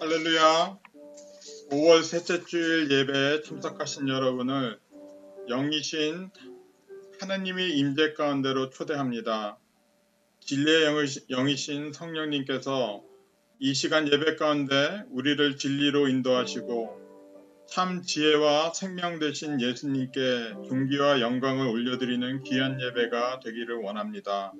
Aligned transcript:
할렐루야. 0.00 0.78
5월 1.70 2.04
셋째 2.04 2.44
주일 2.44 2.88
예배에 2.88 3.42
참석하신 3.42 4.08
여러분을 4.08 4.78
영이신 5.48 6.30
하나님의 7.20 7.76
임재 7.76 8.12
가운데로 8.12 8.70
초대합니다. 8.70 9.58
진리의 10.38 10.86
영이신 11.30 11.92
성령님께서 11.92 13.02
이 13.58 13.74
시간 13.74 14.06
예배 14.06 14.36
가운데 14.36 15.02
우리를 15.10 15.56
진리로 15.56 16.06
인도하시고 16.06 17.66
참 17.68 18.02
지혜와 18.02 18.72
생명 18.74 19.18
되신 19.18 19.60
예수님께 19.60 20.54
존귀와 20.68 21.20
영광을 21.20 21.66
올려드리는 21.66 22.44
귀한 22.44 22.80
예배가 22.80 23.40
되기를 23.40 23.74
원합니다. 23.82 24.52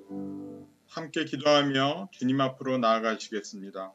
함께 0.88 1.24
기도하며 1.24 2.08
주님 2.10 2.40
앞으로 2.40 2.78
나아가시겠습니다. 2.78 3.92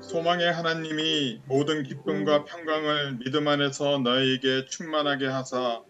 소망의 0.00 0.52
하나님이 0.52 1.42
모든 1.46 1.82
기쁨과 1.82 2.44
평강을 2.44 3.18
믿음 3.18 3.46
안에서 3.46 3.98
너희에게 3.98 4.64
충만하게 4.64 5.26
하사 5.26 5.82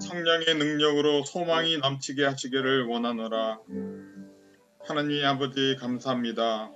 성령의 0.00 0.56
능력으로 0.58 1.24
소망이 1.24 1.78
넘치게 1.78 2.24
하시기를 2.24 2.84
원하노라. 2.84 3.58
하나님 4.86 5.24
아버지 5.24 5.76
감사합니다. 5.80 6.70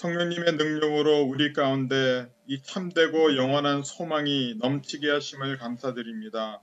성령님의 0.00 0.54
능력으로 0.54 1.24
우리 1.24 1.52
가운데 1.52 2.26
이 2.46 2.62
참되고 2.62 3.36
영원한 3.36 3.82
소망이 3.82 4.54
넘치게 4.58 5.10
하심을 5.10 5.58
감사드립니다. 5.58 6.62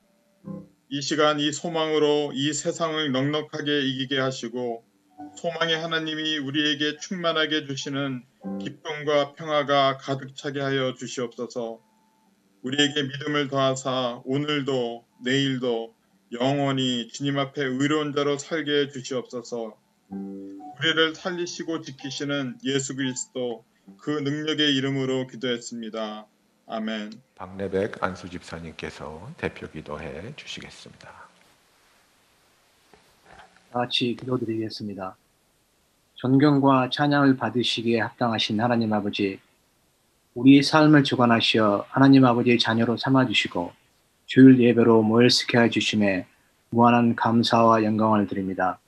이 0.90 1.02
시간 1.04 1.40
이 1.40 1.52
소망으로 1.52 2.32
이 2.34 2.52
세상을 2.52 3.12
넉넉하게 3.12 3.82
이기게 3.82 4.18
하시고 4.18 4.84
소망의 5.36 5.78
하나님이 5.78 6.40
우리에게 6.40 6.98
충만하게 6.98 7.68
주시는 7.68 8.24
기쁨과 8.60 9.34
평화가 9.34 9.98
가득 9.98 10.36
차게 10.36 10.60
하여 10.60 10.96
주시옵소서. 10.96 11.80
우리에게 12.64 13.04
믿음을 13.04 13.50
더하사 13.50 14.20
오늘도 14.26 15.06
내일도 15.24 15.94
영원히 16.32 17.08
주님 17.10 17.38
앞에 17.38 17.64
의로운 17.64 18.16
자로 18.16 18.40
살게 18.40 18.72
해 18.72 18.88
주시옵소서. 18.90 19.78
우리를 20.80 21.16
살리시고 21.16 21.82
지키시는 21.82 22.60
예수 22.64 22.96
그리스도 22.96 23.64
그 23.98 24.12
능력의 24.12 24.76
이름으로 24.76 25.28
기도했습니다. 25.28 26.26
아멘. 26.68 27.14
박래백 27.36 28.04
안수 28.04 28.30
집사님께서 28.30 29.32
대표 29.38 29.70
기도해 29.70 30.34
주시겠습니다. 30.36 31.10
다 33.72 33.80
같이 33.80 34.16
기도드리겠습니다. 34.20 35.16
존경과 36.16 36.90
찬양을 36.92 37.38
받으시기에 37.38 38.02
합당하신 38.02 38.60
하나님 38.60 38.92
아버지, 38.94 39.40
우리의 40.36 40.62
삶을 40.64 41.04
주관하시어 41.04 41.86
하나님 41.90 42.26
아버지의 42.26 42.60
자녀로 42.60 42.98
삼아주시고 42.98 43.72
주일 44.26 44.60
예배로 44.60 45.02
모일시켜 45.04 45.62
해주심에 45.62 46.28
무한한 46.70 47.16
감사와 47.16 47.84
영광을 47.84 48.28
드립니다. 48.28 48.80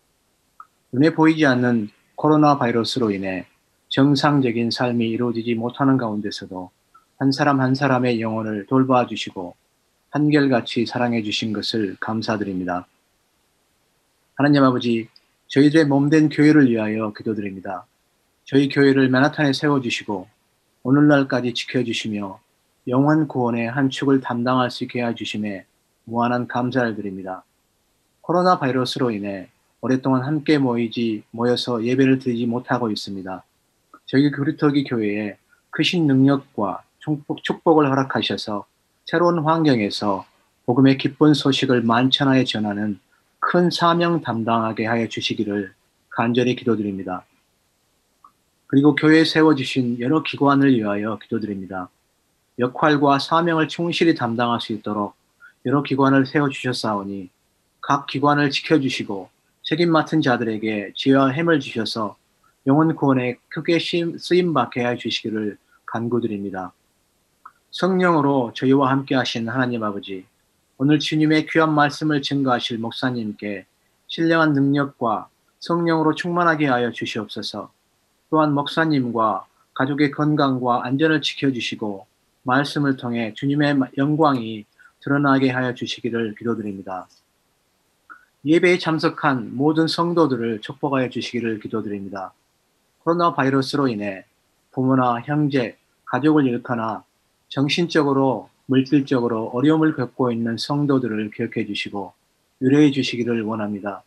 눈에 0.91 1.13
보이지 1.13 1.45
않는 1.45 1.89
코로나 2.15 2.57
바이러스로 2.57 3.11
인해 3.11 3.45
정상적인 3.89 4.71
삶이 4.71 5.07
이루어지지 5.07 5.53
못하는 5.53 5.97
가운데서도 5.97 6.71
한 7.19 7.31
사람 7.31 7.61
한 7.61 7.75
사람의 7.75 8.21
영혼을 8.21 8.65
돌봐 8.65 9.05
주시고 9.05 9.55
한결같이 10.09 10.87
사랑해 10.87 11.21
주신 11.21 11.53
것을 11.53 11.95
감사드립니다. 11.99 12.87
하나님 14.33 14.63
아버지, 14.63 15.07
저희들의 15.47 15.85
몸된 15.85 16.29
교회를 16.29 16.69
위하여 16.69 17.13
기도드립니다. 17.13 17.85
저희 18.45 18.67
교회를 18.67 19.09
맨하탄에 19.09 19.53
세워주시고 19.53 20.27
오늘날까지 20.81 21.53
지켜주시며 21.53 22.39
영원 22.87 23.27
구원의 23.27 23.69
한 23.69 23.91
축을 23.91 24.21
담당할 24.21 24.71
수 24.71 24.85
있게 24.85 25.05
해주심에 25.05 25.65
무한한 26.05 26.47
감사를 26.47 26.95
드립니다. 26.95 27.43
코로나 28.21 28.57
바이러스로 28.57 29.11
인해 29.11 29.49
오랫동안 29.81 30.23
함께 30.23 30.57
모이지 30.57 31.23
모여서 31.31 31.83
예배를 31.83 32.19
드리지 32.19 32.45
못하고 32.45 32.91
있습니다. 32.91 33.43
저희 34.05 34.29
그리터기 34.31 34.83
교회에 34.83 35.37
크신 35.71 36.07
능력과 36.07 36.83
축복, 36.99 37.43
축복을 37.43 37.89
허락하셔서 37.89 38.65
새로운 39.05 39.39
환경에서 39.39 40.25
복음의 40.65 40.97
기쁜 40.97 41.33
소식을 41.33 41.81
만천하에 41.81 42.43
전하는 42.43 42.99
큰 43.39 43.69
사명 43.71 44.21
담당하게 44.21 44.85
하여 44.85 45.07
주시기를 45.07 45.73
간절히 46.09 46.55
기도드립니다. 46.55 47.25
그리고 48.67 48.93
교회에 48.93 49.23
세워주신 49.23 49.99
여러 49.99 50.21
기관을 50.21 50.75
위하여 50.75 51.17
기도드립니다. 51.17 51.89
역할과 52.59 53.19
사명을 53.19 53.67
충실히 53.69 54.13
담당할 54.13 54.59
수 54.59 54.73
있도록 54.73 55.15
여러 55.65 55.81
기관을 55.81 56.25
세워주셨사오니 56.25 57.29
각 57.81 58.05
기관을 58.05 58.51
지켜주시고 58.51 59.29
책임 59.69 59.91
맡은 59.91 60.23
자들에게 60.23 60.93
지혜와 60.95 61.31
힘을 61.31 61.59
주셔서 61.59 62.17
영혼 62.65 62.95
구원에 62.95 63.37
크게 63.49 63.77
쓰임 64.17 64.51
받게 64.51 64.83
해 64.83 64.97
주시기를 64.97 65.59
간구드립니다. 65.85 66.73
성령으로 67.69 68.51
저희와 68.55 68.89
함께 68.89 69.13
하신 69.13 69.47
하나님 69.47 69.83
아버지, 69.83 70.25
오늘 70.79 70.97
주님의 70.97 71.45
귀한 71.51 71.71
말씀을 71.75 72.23
증거하실 72.23 72.79
목사님께 72.79 73.67
신령한 74.07 74.53
능력과 74.53 75.29
성령으로 75.59 76.15
충만하게 76.15 76.65
하여 76.65 76.91
주시옵소서. 76.91 77.71
또한 78.31 78.55
목사님과 78.55 79.45
가족의 79.75 80.09
건강과 80.09 80.83
안전을 80.83 81.21
지켜주시고 81.21 82.07
말씀을 82.41 82.97
통해 82.97 83.35
주님의 83.35 83.77
영광이 83.99 84.65
드러나게 84.99 85.51
하여 85.51 85.75
주시기를 85.75 86.33
기도드립니다. 86.39 87.07
예배에 88.45 88.77
참석한 88.77 89.55
모든 89.55 89.87
성도들을 89.87 90.61
축복하여 90.61 91.09
주시기를 91.09 91.59
기도드립니다. 91.59 92.31
코로나 93.03 93.33
바이러스로 93.33 93.89
인해 93.89 94.23
부모나 94.71 95.19
형제, 95.25 95.77
가족을 96.05 96.47
잃거나 96.47 97.03
정신적으로 97.49 98.49
물질적으로 98.65 99.49
어려움을 99.49 99.95
겪고 99.95 100.31
있는 100.31 100.57
성도들을 100.57 101.31
기억해 101.31 101.65
주시고 101.65 102.13
위로해 102.61 102.91
주시기를 102.91 103.41
원합니다. 103.41 104.03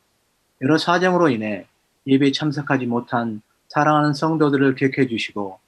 여러 0.62 0.78
사정으로 0.78 1.28
인해 1.28 1.66
예배에 2.06 2.32
참석하지 2.32 2.86
못한 2.86 3.42
사랑하는 3.68 4.14
성도들을 4.14 4.76
기억해 4.76 5.08
주시고 5.08 5.58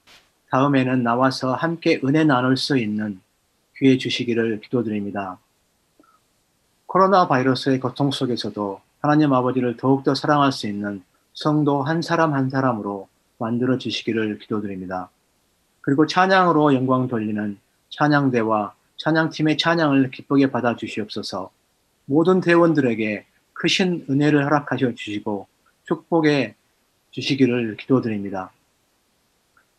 다음에는 0.49 1.03
나와서 1.03 1.53
함께 1.53 1.99
은혜 2.03 2.23
나눌 2.23 2.57
수 2.57 2.77
있는 2.77 3.19
기회 3.77 3.97
주시기를 3.97 4.61
기도드립니다. 4.61 5.37
코로나 6.95 7.27
바이러스의 7.27 7.81
고통 7.81 8.09
속에서도 8.09 8.79
하나님 9.01 9.33
아버지를 9.33 9.75
더욱더 9.75 10.15
사랑할 10.15 10.53
수 10.53 10.65
있는 10.65 11.03
성도 11.33 11.83
한 11.83 12.01
사람 12.01 12.33
한 12.33 12.49
사람으로 12.49 13.09
만들어 13.37 13.77
주시기를 13.77 14.39
기도드립니다. 14.39 15.09
그리고 15.81 16.07
찬양으로 16.07 16.73
영광 16.73 17.09
돌리는 17.09 17.59
찬양대와 17.89 18.75
찬양팀의 18.95 19.57
찬양을 19.57 20.09
기쁘게 20.11 20.51
받아 20.51 20.77
주시옵소서. 20.77 21.49
모든 22.05 22.39
대원들에게 22.39 23.25
크신 23.51 24.05
은혜를 24.09 24.45
허락하셔 24.45 24.95
주시고 24.95 25.47
축복해 25.83 26.55
주시기를 27.11 27.75
기도드립니다. 27.75 28.51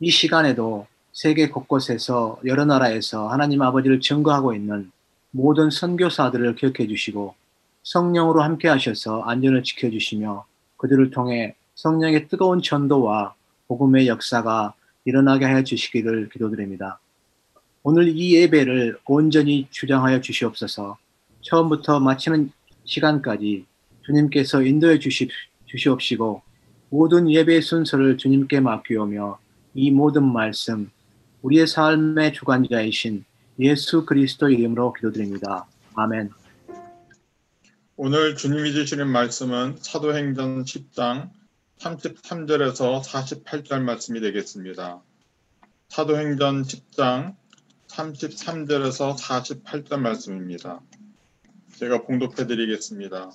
이 0.01 0.11
시간에도 0.11 0.87
세계 1.15 1.49
곳곳에서 1.49 2.41
여러 2.45 2.67
나라에서 2.67 3.29
하나님 3.31 3.63
아버지를 3.63 4.01
증거하고 4.01 4.53
있는 4.53 4.93
모든 5.31 5.71
선교사들을 5.71 6.55
기억해 6.57 6.87
주시고 6.89 7.35
성령으로 7.83 8.43
함께 8.43 8.69
하셔서 8.69 9.23
안전을 9.23 9.63
지켜 9.63 9.91
주시며 9.91 10.45
그들을 10.77 11.11
통해 11.11 11.55
성령의 11.77 12.29
뜨거운 12.29 12.63
전도와 12.63 13.35
복음의 13.69 14.09
역사가 14.09 14.75
일어나게 15.05 15.45
하여 15.45 15.63
주시기를 15.63 16.31
기도드립니다. 16.31 16.99
오늘 17.83 18.09
이 18.09 18.35
예배를 18.35 18.99
온전히 19.07 19.69
주장하여 19.71 20.21
주시옵소서. 20.21 20.99
처음부터 21.43 22.01
마치는 22.01 22.51
시간까지 22.85 23.65
주님께서 24.03 24.63
인도해 24.63 24.99
주시, 24.99 25.29
주시옵시고 25.67 26.43
모든 26.91 27.31
예배 27.31 27.61
순서를 27.61 28.17
주님께 28.17 28.61
맡기오며 28.61 29.39
이 29.75 29.91
모든 29.91 30.25
말씀 30.25 30.91
우리의 31.43 31.67
삶의 31.67 32.33
주관자이신 32.33 33.25
예수 33.59 34.05
그리스도 34.05 34.51
이름으로 34.51 34.93
기도드립니다. 34.93 35.67
아멘. 35.95 36.31
오늘 37.97 38.37
주님이 38.37 38.73
주시는 38.73 39.09
말씀은 39.09 39.79
사도행전 39.81 40.65
10장 40.65 41.31
33절에서 41.79 43.03
48절 43.03 43.81
말씀이 43.81 44.21
되겠습니다. 44.21 45.01
사도행전 45.89 46.63
10장 46.65 47.35
33절에서 47.89 49.17
48절 49.17 50.01
말씀입니다. 50.01 50.83
제가 51.77 52.03
봉독해 52.03 52.47
드리겠습니다. 52.47 53.31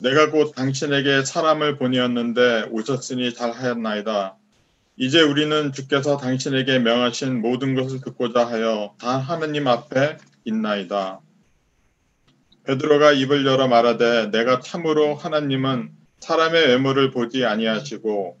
내가 0.00 0.30
곧 0.30 0.52
당신에게 0.54 1.24
사람을 1.24 1.78
보내었는데 1.78 2.68
오셨으니 2.70 3.32
잘하였나이다. 3.34 4.39
이제 5.02 5.22
우리는 5.22 5.72
주께서 5.72 6.18
당신에게 6.18 6.78
명하신 6.78 7.40
모든 7.40 7.74
것을 7.74 8.02
듣고자 8.02 8.46
하여 8.46 8.94
다 9.00 9.16
하느님 9.16 9.66
앞에 9.66 10.18
있나이다. 10.44 11.20
베드로가 12.64 13.12
입을 13.12 13.46
열어 13.46 13.66
말하되 13.66 14.30
내가 14.30 14.60
참으로 14.60 15.14
하나님은 15.14 15.92
사람의 16.18 16.66
외모를 16.66 17.12
보지 17.12 17.46
아니하시고 17.46 18.38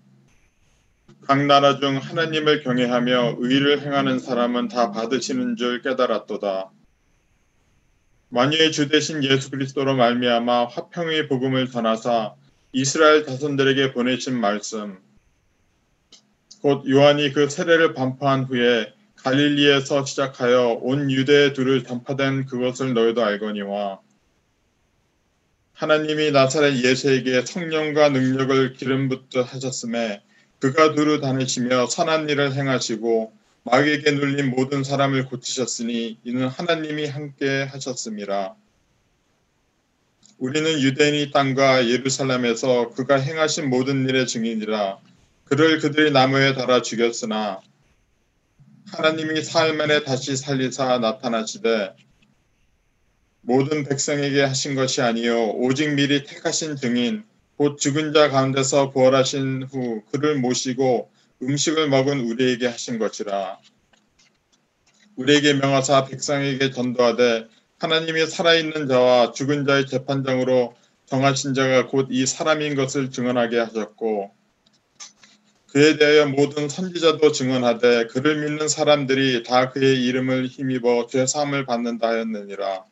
각 1.22 1.46
나라 1.46 1.78
중 1.78 1.96
하나님을 1.96 2.62
경외하며 2.62 3.36
의를 3.38 3.80
행하는 3.80 4.18
사람은 4.18 4.68
다 4.68 4.90
받으시는 4.90 5.56
줄 5.56 5.80
깨달았도다. 5.80 6.70
만유의 8.28 8.72
주 8.72 8.90
되신 8.90 9.24
예수 9.24 9.50
그리스도로 9.50 9.96
말미암아 9.96 10.66
화평의 10.66 11.28
복음을 11.28 11.70
전하사 11.70 12.34
이스라엘 12.74 13.24
자손들에게 13.24 13.94
보내신 13.94 14.38
말씀 14.38 14.98
곧 16.62 16.88
요한이 16.88 17.32
그 17.32 17.48
세례를 17.48 17.94
반포한 17.94 18.44
후에 18.44 18.92
갈릴리에서 19.16 20.04
시작하여 20.04 20.78
온 20.80 21.10
유대에 21.10 21.52
두루 21.52 21.82
전파된 21.82 22.46
그것을 22.46 22.94
너희도 22.94 23.22
알거니와 23.24 24.00
하나님이 25.72 26.30
나사렛 26.30 26.84
예수에게 26.84 27.42
성령과 27.42 28.10
능력을 28.10 28.74
기름 28.74 29.08
붓듯 29.08 29.54
하셨음에 29.54 30.22
그가 30.58 30.94
두루 30.94 31.20
다니시며 31.20 31.86
선한 31.86 32.28
일을 32.28 32.54
행하시고 32.54 33.32
마귀에게 33.64 34.10
눌린 34.12 34.50
모든 34.50 34.84
사람을 34.84 35.26
고치셨으니 35.26 36.18
이는 36.24 36.48
하나님이 36.48 37.06
함께 37.06 37.62
하셨음이라. 37.62 38.54
우리는 40.38 40.80
유대인이 40.80 41.30
땅과 41.30 41.88
예루살렘에서 41.88 42.90
그가 42.90 43.16
행하신 43.16 43.68
모든 43.68 44.08
일의 44.08 44.26
증인이라. 44.26 44.98
그를 45.50 45.80
그들이 45.80 46.12
나무에 46.12 46.54
달아 46.54 46.80
죽였으나 46.80 47.60
하나님이 48.92 49.42
사흘 49.42 49.74
만에 49.74 50.04
다시 50.04 50.36
살리사 50.36 50.98
나타나시되 50.98 51.96
모든 53.40 53.82
백성에게 53.82 54.42
하신 54.42 54.76
것이 54.76 55.02
아니요 55.02 55.48
오직 55.50 55.92
미리 55.94 56.22
택하신 56.24 56.76
증인 56.76 57.24
곧 57.56 57.78
죽은 57.78 58.12
자 58.12 58.30
가운데서 58.30 58.92
부활하신 58.92 59.64
후 59.64 60.02
그를 60.12 60.36
모시고 60.36 61.10
음식을 61.42 61.88
먹은 61.88 62.20
우리에게 62.20 62.68
하신 62.68 63.00
것이라. 63.00 63.58
우리에게 65.16 65.54
명하사 65.54 66.04
백성에게 66.04 66.70
전도하되 66.70 67.48
하나님이 67.80 68.26
살아있는 68.26 68.86
자와 68.86 69.32
죽은 69.32 69.66
자의 69.66 69.86
재판장으로 69.86 70.76
정하신 71.06 71.54
자가 71.54 71.88
곧 71.88 72.08
이 72.10 72.24
사람인 72.24 72.76
것을 72.76 73.10
증언하게 73.10 73.58
하셨고 73.58 74.39
그에 75.72 75.96
대하여 75.96 76.26
모든 76.26 76.68
선지자도 76.68 77.32
증언하되 77.32 78.06
그를 78.08 78.40
믿는 78.40 78.68
사람들이 78.68 79.44
다 79.44 79.70
그의 79.70 80.04
이름을 80.04 80.46
힘입어 80.46 81.06
죄 81.06 81.26
사함을 81.26 81.64
받는다 81.66 82.08
하였느니라 82.08 82.84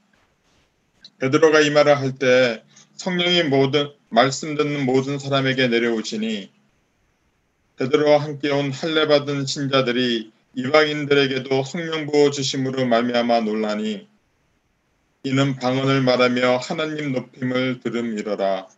베드로가 1.19 1.61
이 1.61 1.71
말을 1.71 1.99
할 1.99 2.19
때 2.19 2.63
성령이 2.95 3.45
모든 3.45 3.91
말씀 4.09 4.57
듣는 4.57 4.85
모든 4.85 5.19
사람에게 5.19 5.69
내려오시니 5.69 6.51
베드로와 7.77 8.19
함께 8.23 8.51
온 8.51 8.73
할례 8.73 9.07
받은 9.07 9.47
신자들이 9.47 10.33
이방인들에게도 10.55 11.63
성령 11.63 12.07
부어 12.07 12.31
주심으로 12.31 12.87
말미암아 12.87 13.43
놀라니 13.43 14.09
이는 15.23 15.57
방언을 15.57 16.03
말하며 16.03 16.57
하나님 16.59 17.13
높임을 17.13 17.81
들음이러라. 17.81 18.69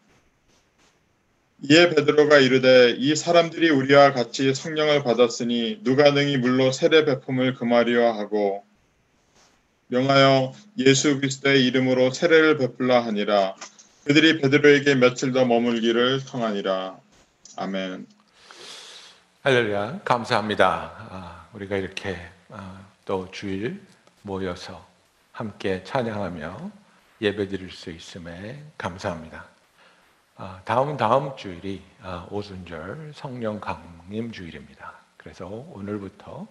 이에 1.62 1.90
베드로가 1.90 2.38
이르되 2.38 2.96
이 2.98 3.14
사람들이 3.14 3.68
우리와 3.70 4.12
같이 4.12 4.54
성령을 4.54 5.02
받았으니 5.02 5.80
누가 5.82 6.10
능히 6.10 6.38
물로 6.38 6.72
세례 6.72 7.04
베품을 7.04 7.54
금하리와 7.54 8.16
하고 8.16 8.64
명하여 9.88 10.54
예수 10.78 11.16
그리스도의 11.18 11.66
이름으로 11.66 12.12
세례를 12.12 12.58
베풀라 12.58 13.04
하니라. 13.04 13.56
그들이 14.04 14.40
베드로에게 14.40 14.94
며칠 14.94 15.32
더 15.32 15.44
머물기를 15.44 16.20
청하니라. 16.20 16.96
아멘. 17.56 18.06
할렐루야, 19.42 20.00
감사합니다. 20.04 21.08
아, 21.10 21.48
우리가 21.52 21.76
이렇게 21.76 22.16
아, 22.50 22.86
또 23.04 23.28
주일 23.32 23.82
모여서 24.22 24.86
함께 25.32 25.82
찬양하며 25.82 26.70
예배 27.20 27.48
드릴 27.48 27.70
수 27.72 27.90
있음에 27.90 28.62
감사합니다. 28.78 29.49
아, 30.42 30.58
다음 30.64 30.96
다음 30.96 31.36
주일이 31.36 31.82
아, 32.02 32.26
오순절 32.30 33.12
성령 33.14 33.60
강림 33.60 34.32
주일입니다. 34.32 34.94
그래서 35.18 35.46
오늘부터 35.46 36.46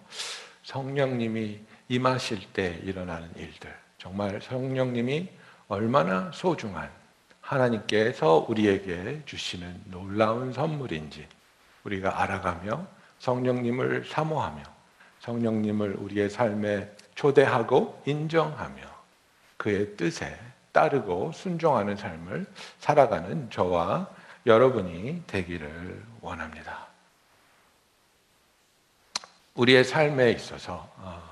성령님이 0.62 1.58
임하실 1.88 2.52
때 2.52 2.78
일어나는 2.84 3.28
일들, 3.34 3.76
정말 3.98 4.40
성령님이 4.40 5.28
얼마나 5.66 6.30
소중한 6.32 6.88
하나님께서 7.40 8.46
우리에게 8.48 9.22
주시는 9.26 9.82
놀라운 9.86 10.52
선물인지 10.52 11.26
우리가 11.82 12.22
알아가며 12.22 12.86
성령님을 13.18 14.04
사모하며 14.04 14.62
성령님을 15.18 15.96
우리의 15.96 16.30
삶에 16.30 16.94
초대하고 17.16 18.00
인정하며 18.06 18.82
그의 19.56 19.96
뜻에 19.96 20.38
따르고 20.72 21.32
순종하는 21.32 21.96
삶을 21.96 22.46
살아가는 22.78 23.50
저와 23.50 24.08
여러분이 24.46 25.24
되기를 25.26 26.02
원합니다. 26.20 26.88
우리의 29.54 29.84
삶에 29.84 30.30
있어서 30.32 30.88
어, 30.96 31.22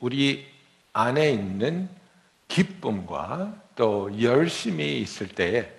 우리 0.00 0.46
안에 0.92 1.30
있는 1.30 1.88
기쁨과 2.48 3.54
또 3.76 4.22
열심이 4.22 5.00
있을 5.00 5.28
때에 5.28 5.70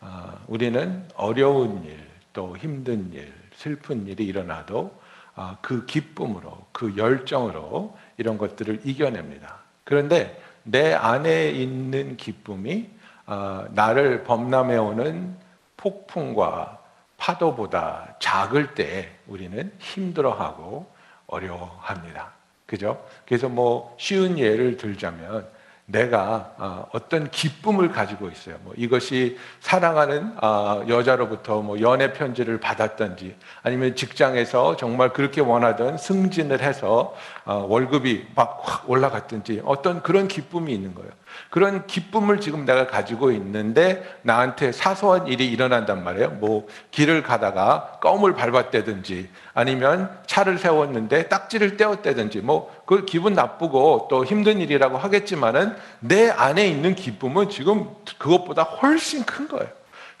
어, 0.00 0.40
우리는 0.46 1.08
어려운 1.14 1.84
일, 1.84 1.98
또 2.32 2.56
힘든 2.56 3.12
일, 3.12 3.32
슬픈 3.54 4.06
일이 4.06 4.24
일어나도 4.24 5.00
어, 5.34 5.56
그 5.62 5.86
기쁨으로, 5.86 6.66
그 6.72 6.96
열정으로 6.96 7.96
이런 8.16 8.38
것들을 8.38 8.80
이겨냅니다. 8.84 9.60
그런데 9.84 10.41
내 10.64 10.92
안에 10.94 11.50
있는 11.50 12.16
기쁨이 12.16 12.90
어, 13.26 13.66
나를 13.70 14.24
범람해 14.24 14.76
오는 14.76 15.36
폭풍과 15.76 16.78
파도보다 17.16 18.16
작을 18.18 18.74
때 18.74 19.10
우리는 19.26 19.72
힘들어하고 19.78 20.86
어려워합니다. 21.26 22.32
그죠? 22.66 23.04
그래서 23.26 23.48
뭐 23.48 23.94
쉬운 23.98 24.38
예를 24.38 24.76
들자면 24.76 25.48
내가 25.86 26.54
어, 26.58 26.86
어떤 26.92 27.30
기쁨을 27.30 27.90
가지고 27.90 28.28
있어요. 28.28 28.56
뭐 28.62 28.72
이것이 28.76 29.38
사랑하는 29.60 30.32
어, 30.42 30.84
여자로부터 30.88 31.60
뭐 31.60 31.80
연애 31.80 32.12
편지를 32.12 32.60
받았던지 32.60 33.36
아니면 33.62 33.96
직장에서 33.96 34.76
정말 34.76 35.12
그렇게 35.12 35.40
원하던 35.40 35.98
승진을 35.98 36.62
해서 36.62 37.14
어, 37.44 37.66
월급이 37.68 38.26
막확 38.34 38.88
올라갔든지 38.88 39.62
어떤 39.64 40.02
그런 40.02 40.28
기쁨이 40.28 40.72
있는 40.72 40.94
거예요. 40.94 41.10
그런 41.50 41.86
기쁨을 41.86 42.40
지금 42.40 42.64
내가 42.64 42.86
가지고 42.86 43.30
있는데 43.32 44.02
나한테 44.22 44.72
사소한 44.72 45.26
일이 45.26 45.48
일어난단 45.48 46.04
말이에요. 46.04 46.30
뭐 46.30 46.66
길을 46.90 47.22
가다가 47.22 47.98
껌을 48.00 48.34
밟았다든지 48.34 49.30
아니면 49.54 50.10
차를 50.26 50.58
세웠는데 50.58 51.28
딱지를 51.28 51.76
떼었다든지 51.76 52.40
뭐 52.40 52.82
그 52.92 53.06
기분 53.06 53.32
나쁘고 53.32 54.08
또 54.10 54.22
힘든 54.22 54.60
일이라고 54.60 54.98
하겠지만은 54.98 55.74
내 56.00 56.28
안에 56.28 56.66
있는 56.66 56.94
기쁨은 56.94 57.48
지금 57.48 57.88
그것보다 58.18 58.64
훨씬 58.64 59.24
큰 59.24 59.48
거예요. 59.48 59.66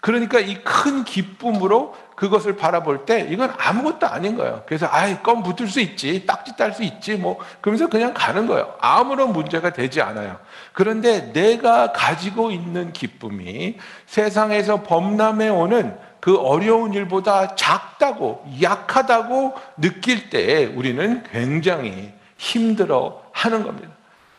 그러니까 0.00 0.40
이 0.40 0.56
큰 0.64 1.04
기쁨으로 1.04 1.94
그것을 2.16 2.56
바라볼 2.56 3.04
때 3.04 3.26
이건 3.30 3.52
아무것도 3.58 4.06
아닌 4.06 4.36
거예요. 4.36 4.62
그래서 4.66 4.86
아이 4.90 5.22
껌 5.22 5.42
붙을 5.42 5.68
수 5.68 5.80
있지, 5.80 6.26
딱지 6.26 6.56
딸 6.56 6.72
수 6.72 6.82
있지, 6.82 7.16
뭐 7.16 7.38
그러면서 7.60 7.88
그냥 7.88 8.12
가는 8.14 8.46
거예요. 8.46 8.74
아무런 8.80 9.32
문제가 9.32 9.72
되지 9.72 10.02
않아요. 10.02 10.38
그런데 10.72 11.32
내가 11.32 11.92
가지고 11.92 12.50
있는 12.50 12.92
기쁨이 12.92 13.78
세상에서 14.06 14.82
범람해 14.82 15.48
오는 15.48 15.96
그 16.20 16.38
어려운 16.38 16.94
일보다 16.94 17.56
작다고 17.56 18.46
약하다고 18.62 19.54
느낄 19.78 20.30
때 20.30 20.66
우리는 20.66 21.24
굉장히 21.32 22.12
힘들어 22.36 23.22
하는 23.32 23.64
겁니다. 23.64 23.88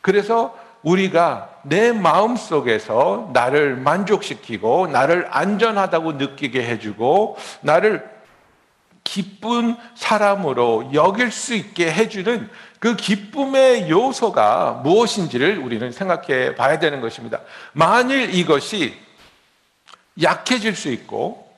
그래서 0.01 0.58
우리가 0.84 1.50
내 1.63 1.92
마음 1.92 2.36
속에서 2.36 3.30
나를 3.34 3.78
만족시키고 3.78 4.88
나를 4.88 5.28
안전하다고 5.32 6.13
느끼게 6.13 6.63
해주고 6.63 7.38
나를 7.62 8.13
기쁜 9.04 9.75
사람으로 9.96 10.92
여길 10.94 11.32
수 11.32 11.54
있게 11.54 11.92
해주는 11.92 12.50
그 12.80 12.96
기쁨의 12.96 13.90
요소가 13.90 14.82
무엇인지를 14.84 15.58
우리는 15.58 15.92
생각해 15.92 16.56
봐야 16.56 16.80
되는 16.80 17.02
것입니다. 17.02 17.40
만일 17.74 18.34
이것이 18.34 18.98
약해질 20.22 20.75
수 20.75 20.90
있고 20.90 21.50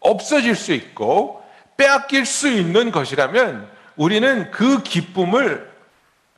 없어질 0.00 0.56
수 0.56 0.72
있고 0.72 1.42
빼앗길 1.76 2.26
수 2.26 2.48
있는 2.48 2.90
것이라면 2.90 3.68
우리는 3.96 4.50
그 4.50 4.82
기쁨을 4.82 5.69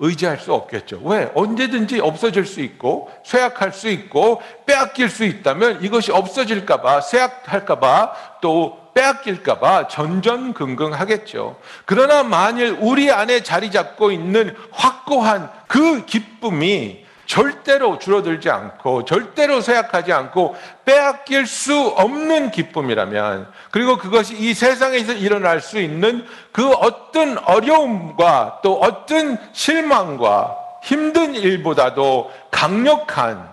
의지할 0.02 0.38
수 0.38 0.52
없겠죠. 0.52 1.00
왜? 1.04 1.30
언제든지 1.34 2.00
없어질 2.00 2.44
수 2.44 2.60
있고 2.60 3.10
쇠약할 3.24 3.72
수 3.72 3.88
있고 3.88 4.42
빼앗길 4.66 5.08
수 5.08 5.24
있다면 5.24 5.82
이것이 5.82 6.10
없어질까봐 6.10 7.00
쇠약할까봐 7.00 8.12
또 8.42 8.78
빼앗길까봐 8.94 9.86
전전긍긍 9.88 10.92
하겠죠. 10.92 11.56
그러나 11.86 12.24
만일 12.24 12.76
우리 12.80 13.10
안에 13.10 13.44
자리 13.44 13.70
잡고 13.70 14.10
있는 14.10 14.54
확고한 14.72 15.50
그 15.68 16.04
기쁨이 16.04 17.04
절대로 17.32 17.98
줄어들지 17.98 18.50
않고 18.50 19.06
절대로 19.06 19.62
쇠약하지 19.62 20.12
않고 20.12 20.54
빼앗길 20.84 21.46
수 21.46 21.74
없는 21.96 22.50
기쁨이라면 22.50 23.50
그리고 23.70 23.96
그것이 23.96 24.36
이 24.36 24.52
세상에서 24.52 25.14
일어날 25.14 25.62
수 25.62 25.80
있는 25.80 26.26
그 26.52 26.70
어떤 26.72 27.38
어려움과 27.38 28.60
또 28.62 28.78
어떤 28.78 29.38
실망과 29.54 30.58
힘든 30.82 31.34
일보다도 31.34 32.30
강력한 32.50 33.50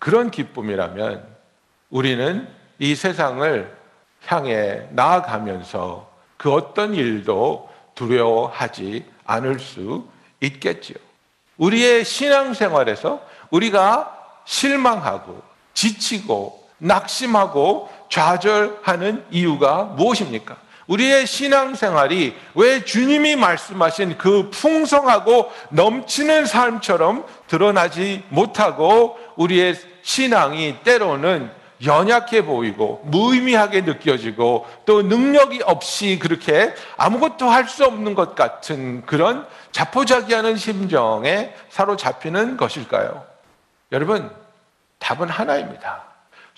그런 0.00 0.32
기쁨이라면 0.32 1.24
우리는 1.90 2.48
이 2.80 2.96
세상을 2.96 3.72
향해 4.26 4.88
나아가면서 4.90 6.10
그 6.36 6.52
어떤 6.52 6.94
일도 6.94 7.70
두려워하지 7.94 9.04
않을 9.26 9.60
수 9.60 10.08
있겠지요. 10.40 11.09
우리의 11.60 12.04
신앙생활에서 12.04 13.20
우리가 13.50 14.16
실망하고 14.44 15.42
지치고 15.74 16.68
낙심하고 16.78 17.90
좌절하는 18.08 19.24
이유가 19.30 19.84
무엇입니까? 19.84 20.56
우리의 20.86 21.26
신앙생활이 21.26 22.34
왜 22.54 22.84
주님이 22.84 23.36
말씀하신 23.36 24.18
그 24.18 24.50
풍성하고 24.50 25.52
넘치는 25.68 26.46
삶처럼 26.46 27.24
드러나지 27.46 28.24
못하고 28.30 29.16
우리의 29.36 29.76
신앙이 30.02 30.78
때로는 30.82 31.50
연약해 31.84 32.44
보이고 32.44 33.02
무의미하게 33.04 33.82
느껴지고 33.82 34.66
또 34.84 35.02
능력이 35.02 35.62
없이 35.64 36.18
그렇게 36.20 36.74
아무것도 36.96 37.48
할 37.48 37.68
수 37.68 37.84
없는 37.84 38.14
것 38.14 38.34
같은 38.34 39.06
그런 39.06 39.46
자포자기하는 39.72 40.56
심정에 40.56 41.54
사로잡히는 41.68 42.56
것일까요? 42.56 43.26
여러분, 43.92 44.30
답은 44.98 45.28
하나입니다. 45.28 46.09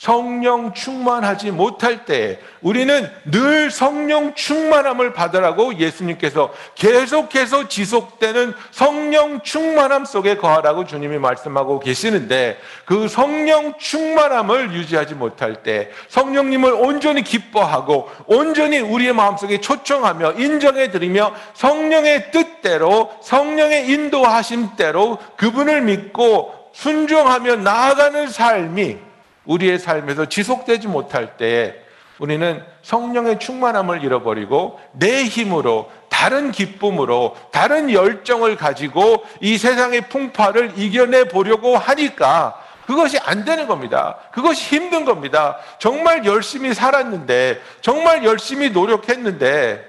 성령 0.02 0.74
충만하지 0.74 1.52
못할 1.52 2.04
때 2.04 2.40
우리는 2.60 3.08
늘 3.24 3.70
성령 3.70 4.34
충만함을 4.34 5.12
받으라고 5.12 5.78
예수님께서 5.78 6.52
계속해서 6.74 7.68
지속되는 7.68 8.52
성령 8.72 9.42
충만함 9.42 10.04
속에 10.04 10.38
거하라고 10.38 10.86
주님이 10.86 11.18
말씀하고 11.18 11.78
계시는데 11.78 12.58
그 12.84 13.06
성령 13.06 13.78
충만함을 13.78 14.72
유지하지 14.72 15.14
못할 15.14 15.62
때 15.62 15.90
성령님을 16.08 16.72
온전히 16.72 17.22
기뻐하고 17.22 18.10
온전히 18.26 18.80
우리의 18.80 19.12
마음속에 19.12 19.60
초청하며 19.60 20.32
인정해 20.32 20.90
드리며 20.90 21.32
성령의 21.54 22.32
뜻대로 22.32 23.12
성령의 23.22 23.88
인도하심대로 23.88 25.18
그분을 25.36 25.82
믿고 25.82 26.52
순종하며 26.72 27.54
나아가는 27.54 28.26
삶이 28.26 29.11
우리의 29.44 29.78
삶에서 29.78 30.26
지속되지 30.26 30.88
못할 30.88 31.36
때 31.36 31.82
우리는 32.18 32.62
성령의 32.82 33.40
충만함을 33.40 34.04
잃어버리고 34.04 34.80
내 34.92 35.24
힘으로 35.24 35.90
다른 36.08 36.52
기쁨으로 36.52 37.36
다른 37.50 37.90
열정을 37.90 38.56
가지고 38.56 39.24
이 39.40 39.58
세상의 39.58 40.08
풍파를 40.08 40.74
이겨내 40.76 41.24
보려고 41.24 41.76
하니까 41.76 42.62
그것이 42.86 43.18
안 43.18 43.44
되는 43.44 43.66
겁니다. 43.66 44.18
그것이 44.32 44.76
힘든 44.76 45.04
겁니다. 45.04 45.58
정말 45.78 46.24
열심히 46.26 46.74
살았는데, 46.74 47.60
정말 47.80 48.24
열심히 48.24 48.70
노력했는데, 48.70 49.88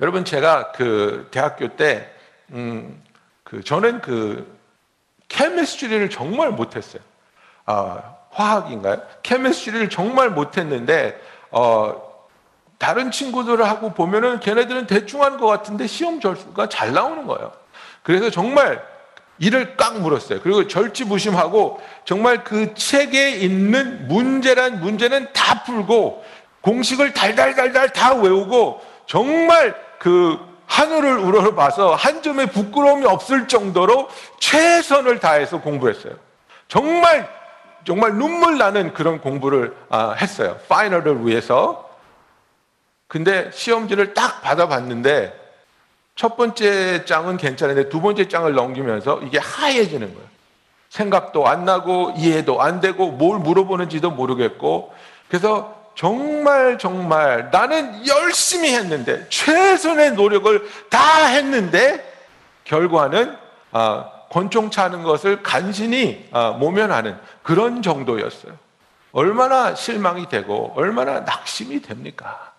여러분 0.00 0.24
제가 0.24 0.72
그 0.72 1.28
대학교 1.30 1.68
때, 1.68 2.10
음, 2.52 3.02
그 3.44 3.62
저는 3.62 4.00
그 4.00 4.58
케미스트리를 5.28 6.10
정말 6.10 6.50
못했어요. 6.50 7.02
아, 7.66 8.14
화학인가요? 8.30 9.02
케미스트리를 9.22 9.90
정말 9.90 10.30
못했는데 10.30 11.20
어, 11.50 12.02
다른 12.78 13.10
친구들을 13.10 13.66
하고 13.66 13.92
보면은 13.92 14.40
걔네들은 14.40 14.86
대충 14.86 15.22
하는 15.22 15.38
것 15.38 15.46
같은데 15.46 15.86
시험 15.86 16.20
점수가 16.20 16.68
잘 16.68 16.92
나오는 16.92 17.26
거예요. 17.26 17.52
그래서 18.02 18.30
정말 18.30 18.82
이를 19.38 19.76
꽉 19.76 20.00
물었어요. 20.00 20.40
그리고 20.42 20.66
절치부심하고 20.66 21.80
정말 22.04 22.44
그 22.44 22.74
책에 22.74 23.30
있는 23.30 24.08
문제란 24.08 24.80
문제는 24.80 25.32
다 25.32 25.64
풀고 25.64 26.24
공식을 26.60 27.12
달달달달 27.12 27.90
다 27.90 28.14
외우고 28.14 28.80
정말 29.06 29.74
그 29.98 30.38
하늘을 30.66 31.18
우러러봐서 31.18 31.94
한 31.94 32.22
점의 32.22 32.48
부끄러움이 32.48 33.06
없을 33.06 33.46
정도로 33.46 34.08
최선을 34.40 35.20
다해서 35.20 35.60
공부했어요. 35.60 36.14
정말 36.68 37.28
정말 37.86 38.14
눈물 38.14 38.58
나는 38.58 38.92
그런 38.92 39.20
공부를 39.20 39.74
아, 39.88 40.10
했어요. 40.12 40.58
파이널을 40.68 41.24
위해서. 41.24 41.88
근데 43.06 43.48
시험지를 43.52 44.12
딱 44.12 44.42
받아봤는데 44.42 45.32
첫 46.16 46.36
번째 46.36 47.04
장은 47.04 47.36
괜찮은데 47.36 47.88
두 47.88 48.00
번째 48.00 48.26
장을 48.26 48.52
넘기면서 48.52 49.20
이게 49.22 49.38
하얘지는 49.38 50.12
거예요. 50.12 50.28
생각도 50.88 51.46
안 51.46 51.64
나고 51.64 52.14
이해도 52.16 52.60
안 52.60 52.80
되고 52.80 53.12
뭘 53.12 53.38
물어보는지도 53.38 54.10
모르겠고 54.10 54.92
그래서 55.28 55.76
정말 55.94 56.78
정말 56.78 57.50
나는 57.52 58.04
열심히 58.06 58.74
했는데 58.74 59.28
최선의 59.28 60.12
노력을 60.12 60.68
다 60.90 61.26
했는데 61.26 62.04
결과는 62.64 63.36
아, 63.70 64.10
권총 64.30 64.70
차는 64.70 65.02
것을 65.02 65.42
간신히 65.42 66.28
아, 66.32 66.50
모면하는 66.50 67.18
그런 67.42 67.82
정도였어요. 67.82 68.52
얼마나 69.12 69.74
실망이 69.74 70.28
되고 70.28 70.72
얼마나 70.76 71.20
낙심이 71.20 71.80
됩니까? 71.80 72.52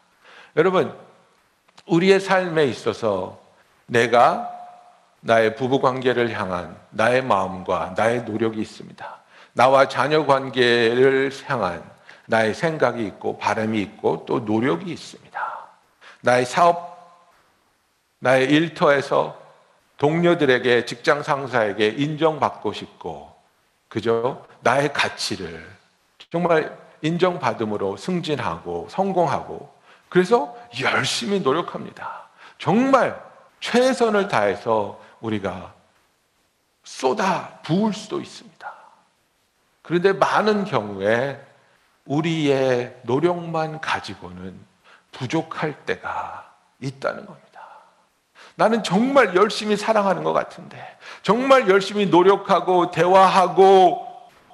여러분, 0.56 0.94
우리의 1.86 2.20
삶에 2.20 2.66
있어서 2.66 3.40
내가 3.86 4.50
나의 5.22 5.56
부부 5.56 5.82
관계를 5.82 6.32
향한 6.38 6.76
나의 6.90 7.22
마음과 7.24 7.94
나의 7.96 8.24
노력이 8.24 8.60
있습니다. 8.62 9.18
나와 9.54 9.88
자녀 9.88 10.26
관계를 10.26 11.32
향한 11.46 11.84
나의 12.26 12.54
생각이 12.54 13.06
있고 13.06 13.38
바람이 13.38 13.82
있고 13.82 14.26
또 14.28 14.40
노력이 14.40 14.92
있습니다. 14.92 15.68
나의 16.22 16.46
사업, 16.46 16.98
나의 18.20 18.50
일터에서 18.50 19.37
동료들에게 19.98 20.86
직장 20.86 21.24
상사에게 21.24 21.88
인정받고 21.88 22.74
싶고 22.74 23.36
그저 23.88 24.46
나의 24.62 24.94
가치를 24.94 25.68
정말 26.32 26.78
인정받음으로 27.02 27.98
승진하고 27.98 28.88
성공하고 28.90 29.74
그래서 30.10 30.56
열심히 30.82 31.40
노력합니다. 31.40 32.28
정말 32.58 33.22
최선을 33.60 34.28
다해서 34.28 35.00
우리가 35.20 35.74
쏟아 36.84 37.60
부을 37.64 37.94
수도 37.94 38.22
있습니다. 38.22 38.74
그런데 39.82 40.14
많은 40.14 40.66
경우에 40.66 41.40
우리의 42.06 43.00
노력만 43.04 43.82
가지고는 43.82 44.58
부족할 45.12 45.86
때가 45.86 46.54
있다는 46.80 47.26
겁니다. 47.26 47.47
나는 48.58 48.82
정말 48.82 49.36
열심히 49.36 49.78
사랑하는 49.78 50.24
것 50.24 50.34
같은데, 50.34 50.84
정말 51.22 51.70
열심히 51.70 52.08
노력하고 52.08 52.90
대화하고 52.90 54.04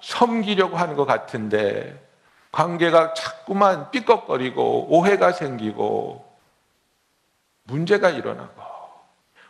섬기려고 0.02 0.76
하는 0.76 0.98
것 0.98 1.06
같은데, 1.06 1.98
관계가 2.52 3.14
자꾸만 3.14 3.90
삐걱거리고 3.92 4.88
오해가 4.90 5.32
생기고 5.32 6.24
문제가 7.64 8.10
일어나고 8.10 8.62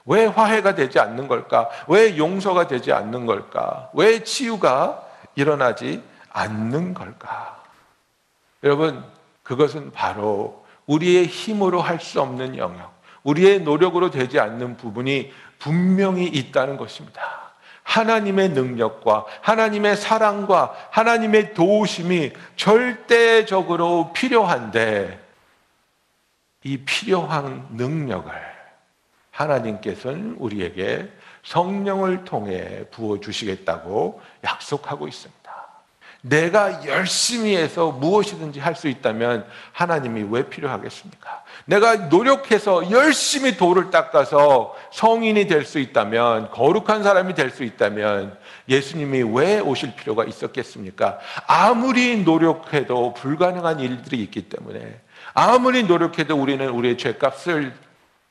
왜 0.05 0.27
화해가 0.27 0.75
되지 0.75 1.00
않는 1.00 1.27
걸까? 1.27 1.69
왜 1.88 2.15
용서가 2.15 2.67
되지 2.67 2.93
않는 2.93 3.25
걸까? 3.25 3.89
왜 3.93 4.24
치유가 4.24 5.03
일어나지 5.33 6.03
않는 6.29 6.93
걸까? 6.93 7.63
여러분, 8.63 9.03
그것은 9.41 9.91
바로 9.91 10.63
우리의 10.86 11.25
힘으로 11.25 11.81
할 11.81 12.00
수 12.00 12.22
없는 12.22 12.55
영역, 12.57 12.93
우리의 13.24 13.62
노력으로 13.62 14.12
되지 14.12 14.39
않는 14.39 14.77
부분이 14.77 15.32
분명히 15.60 16.27
있다는 16.27 16.77
것입니다. 16.77 17.53
하나님의 17.84 18.50
능력과 18.50 19.25
하나님의 19.42 19.98
사랑과 19.98 20.74
하나님의 20.92 21.53
도우심이 21.53 22.32
절대적으로 22.56 24.12
필요한데 24.13 25.20
이 26.63 26.77
필요한 26.77 27.68
능력을 27.72 28.32
하나님께서는 29.32 30.36
우리에게 30.39 31.12
성령을 31.44 32.24
통해 32.24 32.86
부어 32.92 33.20
주시겠다고 33.20 34.22
약속하고 34.44 35.08
있습니다. 35.08 35.43
내가 36.24 36.86
열심히 36.86 37.56
해서 37.58 37.92
무엇이든지 37.92 38.60
할 38.60 38.75
수 38.75 38.88
있다면 38.88 39.46
하나님이 39.74 40.25
왜 40.30 40.48
필요하겠습니까? 40.48 41.44
내가 41.65 41.96
노력해서 41.96 42.89
열심히 42.92 43.58
돌을 43.58 43.92
닦아서 43.92 44.75
성인이 44.92 45.48
될 45.48 45.65
수 45.65 45.80
있다면, 45.80 46.50
거룩한 46.51 47.03
사람이 47.03 47.34
될 47.34 47.51
수 47.51 47.63
있다면, 47.63 48.38
예수님이 48.70 49.24
왜 49.24 49.60
오실 49.60 49.96
필요가 49.96 50.24
있었겠습니까? 50.24 51.20
아무리 51.46 52.24
노력해도 52.24 53.13
불가능한 53.15 53.82
일들이 53.82 54.22
있기 54.24 54.44
때문에, 54.44 55.01
아무리 55.34 55.84
노력해도 55.84 56.36
우리는 56.38 56.68
우리의 56.70 56.98
죄값을 56.98 57.74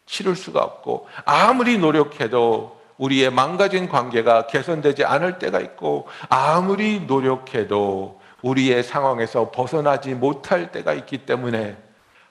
치를 0.07 0.35
수가 0.35 0.61
없고, 0.61 1.09
아무리 1.27 1.77
노력해도 1.77 2.82
우리의 2.99 3.31
망가진 3.31 3.89
관계가 3.89 4.47
개선되지 4.47 5.05
않을 5.05 5.39
때가 5.39 5.61
있고 5.61 6.07
아무리 6.29 7.01
노력해도 7.01 8.21
우리의 8.43 8.83
상황에서 8.83 9.51
벗어나지 9.51 10.15
못할 10.15 10.73
때가 10.73 10.93
있기 10.95 11.19
때문에 11.19 11.77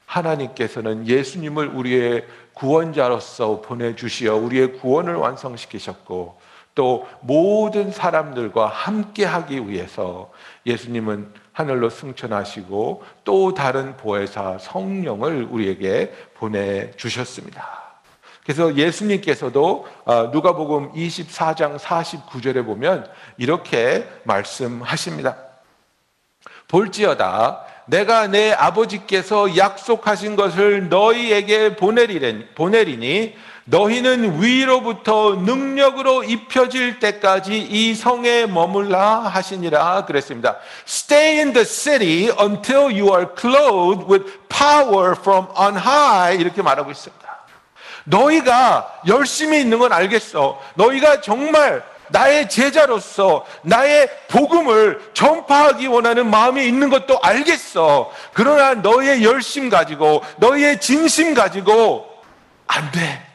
하나님께서는 0.06 1.08
예수님을 1.08 1.70
우리의 1.70 2.26
구원자로서 2.54 3.62
보내주시어 3.62 4.36
우리의 4.36 4.74
구원을 4.74 5.16
완성시키셨고 5.16 6.40
또 6.76 7.08
모든 7.22 7.92
사람들과 7.92 8.68
함께 8.68 9.26
하기 9.26 9.68
위해서 9.70 10.32
예수님은 10.66 11.34
하늘로 11.54 11.90
승천하시고 11.90 13.04
또 13.24 13.54
다른 13.54 13.98
보혜사 13.98 14.58
성령을 14.60 15.48
우리에게 15.50 16.14
보내주셨습니다. 16.36 17.81
그래서 18.52 18.76
예수님께서도 18.76 19.88
아, 20.04 20.30
누가복음 20.34 20.92
24장 20.92 21.80
49절에 21.80 22.66
보면 22.66 23.10
이렇게 23.38 24.06
말씀하십니다. 24.24 25.38
볼지어다 26.68 27.66
내가 27.86 28.28
내 28.28 28.52
아버지께서 28.52 29.56
약속하신 29.56 30.36
것을 30.36 30.90
너희에게 30.90 31.78
보내리니 31.78 33.36
너희는 33.64 34.42
위로부터 34.42 35.36
능력으로 35.36 36.26
입혀질 36.26 37.00
때까지 37.00 37.58
이 37.58 37.96
성에 37.96 38.48
머물라 38.48 39.20
하시니라 39.20 40.04
그랬습니다. 40.04 40.58
Stay 40.86 41.38
in 41.38 41.54
the 41.54 41.66
city 41.66 42.30
until 42.38 42.92
you 42.92 43.14
are 43.16 43.28
clothed 43.34 44.12
with 44.12 44.26
power 44.50 45.16
from 45.18 45.48
on 45.58 45.78
high 45.78 46.38
이렇게 46.38 46.62
말하고 46.62 46.92
있습니다. 46.92 47.31
너희가 48.06 49.02
열심히 49.08 49.60
있는 49.62 49.80
건 49.80 49.94
알겠어. 49.94 50.60
너희가 50.76 51.22
정말 51.22 51.84
나의 52.10 52.50
제자로서 52.50 53.46
나의 53.64 54.10
복음을 54.28 55.02
전파하기 55.14 55.88
원하는 55.88 56.30
마음이 56.30 56.66
있는 56.66 56.90
것도 56.90 57.20
알겠어. 57.22 58.12
그러나 58.34 58.74
너의 58.74 59.24
열심 59.24 59.70
가지고 59.70 60.22
너의 60.38 60.80
진심 60.80 61.34
가지고 61.34 62.10
안 62.68 62.92
돼. 62.92 63.26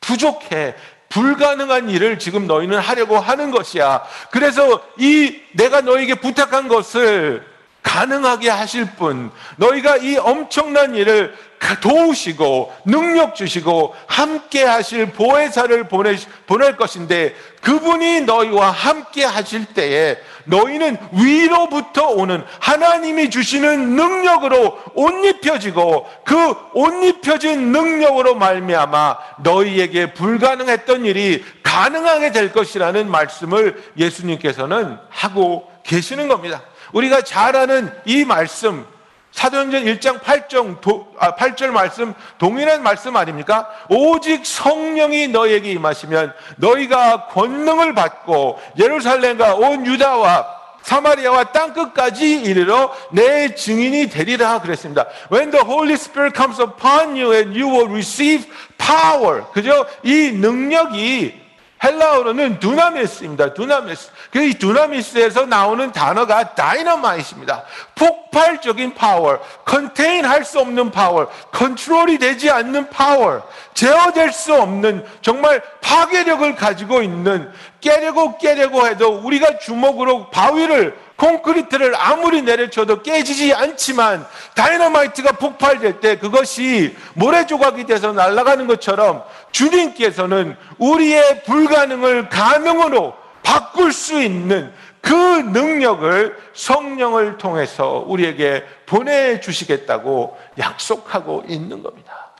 부족해. 0.00 0.74
불가능한 1.08 1.90
일을 1.90 2.18
지금 2.18 2.46
너희는 2.46 2.78
하려고 2.78 3.18
하는 3.18 3.50
것이야. 3.50 4.02
그래서 4.30 4.82
이 4.98 5.40
내가 5.52 5.82
너에게 5.82 6.14
부탁한 6.14 6.68
것을 6.68 7.51
가능하게 7.82 8.48
하실 8.48 8.86
분, 8.96 9.30
너희가 9.56 9.96
이 9.98 10.16
엄청난 10.16 10.94
일을 10.94 11.34
도우시고 11.80 12.72
능력 12.84 13.36
주시고 13.36 13.94
함께 14.06 14.64
하실 14.64 15.06
보혜사를 15.12 15.88
보내, 15.88 16.16
보낼 16.46 16.76
것인데 16.76 17.34
그분이 17.60 18.22
너희와 18.22 18.70
함께 18.70 19.24
하실 19.24 19.66
때에 19.66 20.16
너희는 20.44 20.96
위로부터 21.12 22.08
오는 22.08 22.42
하나님이 22.58 23.30
주시는 23.30 23.94
능력으로 23.94 24.76
옷 24.94 25.24
입혀지고 25.24 26.08
그 26.24 26.34
옷 26.74 27.04
입혀진 27.04 27.72
능력으로 27.72 28.34
말미암아 28.34 29.18
너희에게 29.42 30.14
불가능했던 30.14 31.04
일이 31.04 31.44
가능하게 31.62 32.32
될 32.32 32.52
것이라는 32.52 33.10
말씀을 33.10 33.82
예수님께서는 33.96 34.98
하고 35.10 35.70
계시는 35.84 36.28
겁니다. 36.28 36.62
우리가 36.92 37.22
잘 37.22 37.56
아는 37.56 37.92
이 38.04 38.24
말씀, 38.24 38.86
사도행전 39.32 39.84
1장 39.84 40.20
8절, 40.20 40.80
도, 40.80 41.08
아, 41.18 41.34
8절 41.34 41.70
말씀, 41.70 42.14
동일한 42.38 42.82
말씀 42.82 43.16
아닙니까? 43.16 43.68
오직 43.88 44.44
성령이 44.44 45.28
너에게 45.28 45.72
임하시면 45.72 46.34
너희가 46.56 47.28
권능을 47.28 47.94
받고 47.94 48.60
예루살렘과 48.78 49.54
온 49.54 49.86
유다와 49.86 50.62
사마리아와 50.82 51.44
땅 51.52 51.72
끝까지 51.72 52.42
이르러 52.42 52.94
내 53.12 53.54
증인이 53.54 54.10
되리라 54.10 54.60
그랬습니다. 54.60 55.06
When 55.32 55.50
the 55.50 55.64
Holy 55.64 55.94
Spirit 55.94 56.36
comes 56.36 56.60
upon 56.60 57.16
you 57.16 57.32
and 57.32 57.58
you 57.58 57.70
will 57.70 57.88
receive 57.88 58.50
power. 58.78 59.44
그죠? 59.52 59.86
이 60.02 60.32
능력이 60.32 61.41
헬라어로는 61.82 62.60
두나미스입니다. 62.60 63.54
두나미스. 63.54 64.10
그이 64.30 64.54
두나미스에서 64.54 65.46
나오는 65.46 65.90
단어가 65.90 66.54
다이너마이트입니다. 66.54 67.64
폭발적인 67.94 68.94
파워, 68.94 69.38
contain 69.64 70.24
할 70.24 70.44
수 70.44 70.60
없는 70.60 70.90
파워, 70.90 71.28
컨트롤이 71.52 72.18
되지 72.18 72.50
않는 72.50 72.90
파워, 72.90 73.42
제어될 73.74 74.32
수 74.32 74.54
없는 74.54 75.04
정말 75.22 75.62
파괴력을 75.80 76.54
가지고 76.56 77.02
있는 77.02 77.50
깨려고 77.80 78.38
깨려고 78.38 78.86
해도 78.86 79.20
우리가 79.22 79.58
주먹으로 79.58 80.30
바위를 80.30 80.96
콘크리트를 81.22 81.94
아무리 81.94 82.42
내려쳐도 82.42 83.02
깨지지 83.02 83.54
않지만 83.54 84.26
다이너마이트가 84.56 85.32
폭발될 85.32 86.00
때 86.00 86.18
그것이 86.18 86.96
모래 87.14 87.46
조각이 87.46 87.84
돼서 87.84 88.12
날아가는 88.12 88.66
것처럼 88.66 89.22
주님께서는 89.52 90.56
우리의 90.78 91.44
불가능을 91.44 92.28
가능으로 92.28 93.14
바꿀 93.44 93.92
수 93.92 94.20
있는 94.20 94.72
그 95.00 95.14
능력을 95.14 96.36
성령을 96.54 97.38
통해서 97.38 98.04
우리에게 98.06 98.64
보내주시겠다고 98.86 100.38
약속하고 100.58 101.44
있는 101.46 101.84
겁니다. 101.84 102.32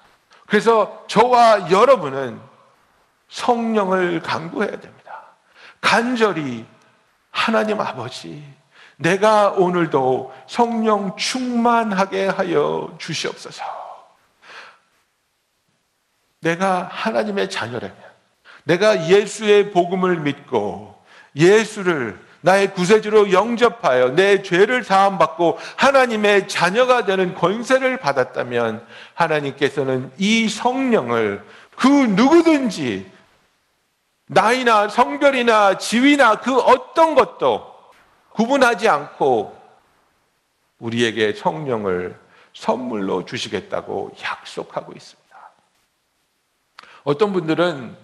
그래서 0.46 1.04
저와 1.06 1.70
여러분은 1.70 2.40
성령을 3.28 4.22
강구해야 4.22 4.70
됩니다. 4.72 5.22
간절히 5.80 6.66
하나님 7.30 7.80
아버지, 7.80 8.44
내가 8.96 9.50
오늘도 9.50 10.32
성령 10.46 11.16
충만하게 11.16 12.26
하여 12.28 12.94
주시옵소서. 12.98 13.62
내가 16.40 16.88
하나님의 16.90 17.50
자녀라면, 17.50 17.96
내가 18.64 19.08
예수의 19.08 19.70
복음을 19.70 20.20
믿고 20.20 21.00
예수를 21.34 22.18
나의 22.42 22.74
구세주로 22.74 23.32
영접하여 23.32 24.10
내 24.10 24.42
죄를 24.42 24.82
사함받고 24.82 25.58
하나님의 25.76 26.48
자녀가 26.48 27.04
되는 27.04 27.34
권세를 27.34 27.98
받았다면 27.98 28.84
하나님께서는 29.14 30.10
이 30.18 30.48
성령을 30.48 31.44
그 31.76 31.86
누구든지 31.86 33.10
나이나 34.26 34.88
성별이나 34.88 35.78
지위나 35.78 36.40
그 36.40 36.58
어떤 36.58 37.14
것도 37.14 37.71
구분하지 38.34 38.88
않고 38.88 39.60
우리에게 40.78 41.34
성령을 41.34 42.18
선물로 42.54 43.24
주시겠다고 43.24 44.12
약속하고 44.22 44.92
있습니다. 44.92 45.22
어떤 47.04 47.32
분들은 47.32 47.96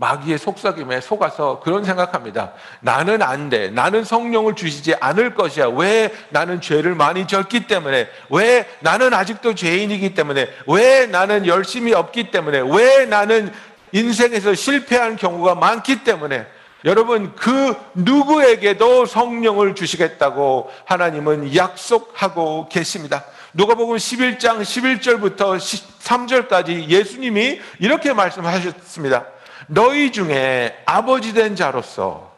마귀의 0.00 0.38
속삭임에 0.38 1.02
속아서 1.02 1.60
그런 1.60 1.84
생각합니다. 1.84 2.54
나는 2.80 3.20
안 3.20 3.50
돼. 3.50 3.68
나는 3.68 4.02
성령을 4.02 4.54
주시지 4.54 4.94
않을 4.94 5.34
것이야. 5.34 5.68
왜 5.68 6.10
나는 6.30 6.62
죄를 6.62 6.94
많이 6.94 7.26
졌기 7.26 7.66
때문에? 7.66 8.08
왜 8.30 8.66
나는 8.80 9.12
아직도 9.12 9.54
죄인이기 9.54 10.14
때문에? 10.14 10.48
왜 10.66 11.06
나는 11.06 11.46
열심히 11.46 11.92
없기 11.92 12.30
때문에? 12.30 12.62
왜 12.74 13.04
나는 13.04 13.52
인생에서 13.92 14.54
실패한 14.54 15.16
경우가 15.16 15.56
많기 15.56 16.02
때문에 16.02 16.46
여러분 16.84 17.34
그 17.36 17.74
누구에게도 17.94 19.04
성령을 19.04 19.74
주시겠다고 19.74 20.70
하나님은 20.86 21.54
약속하고 21.54 22.68
계십니다. 22.68 23.24
누가복음 23.52 23.96
11장 23.96 24.60
11절부터 24.62 25.58
13절까지 25.58 26.88
예수님이 26.88 27.60
이렇게 27.80 28.12
말씀하셨습니다. 28.12 29.26
너희 29.66 30.10
중에 30.10 30.76
아버지 30.86 31.34
된 31.34 31.54
자로서 31.54 32.30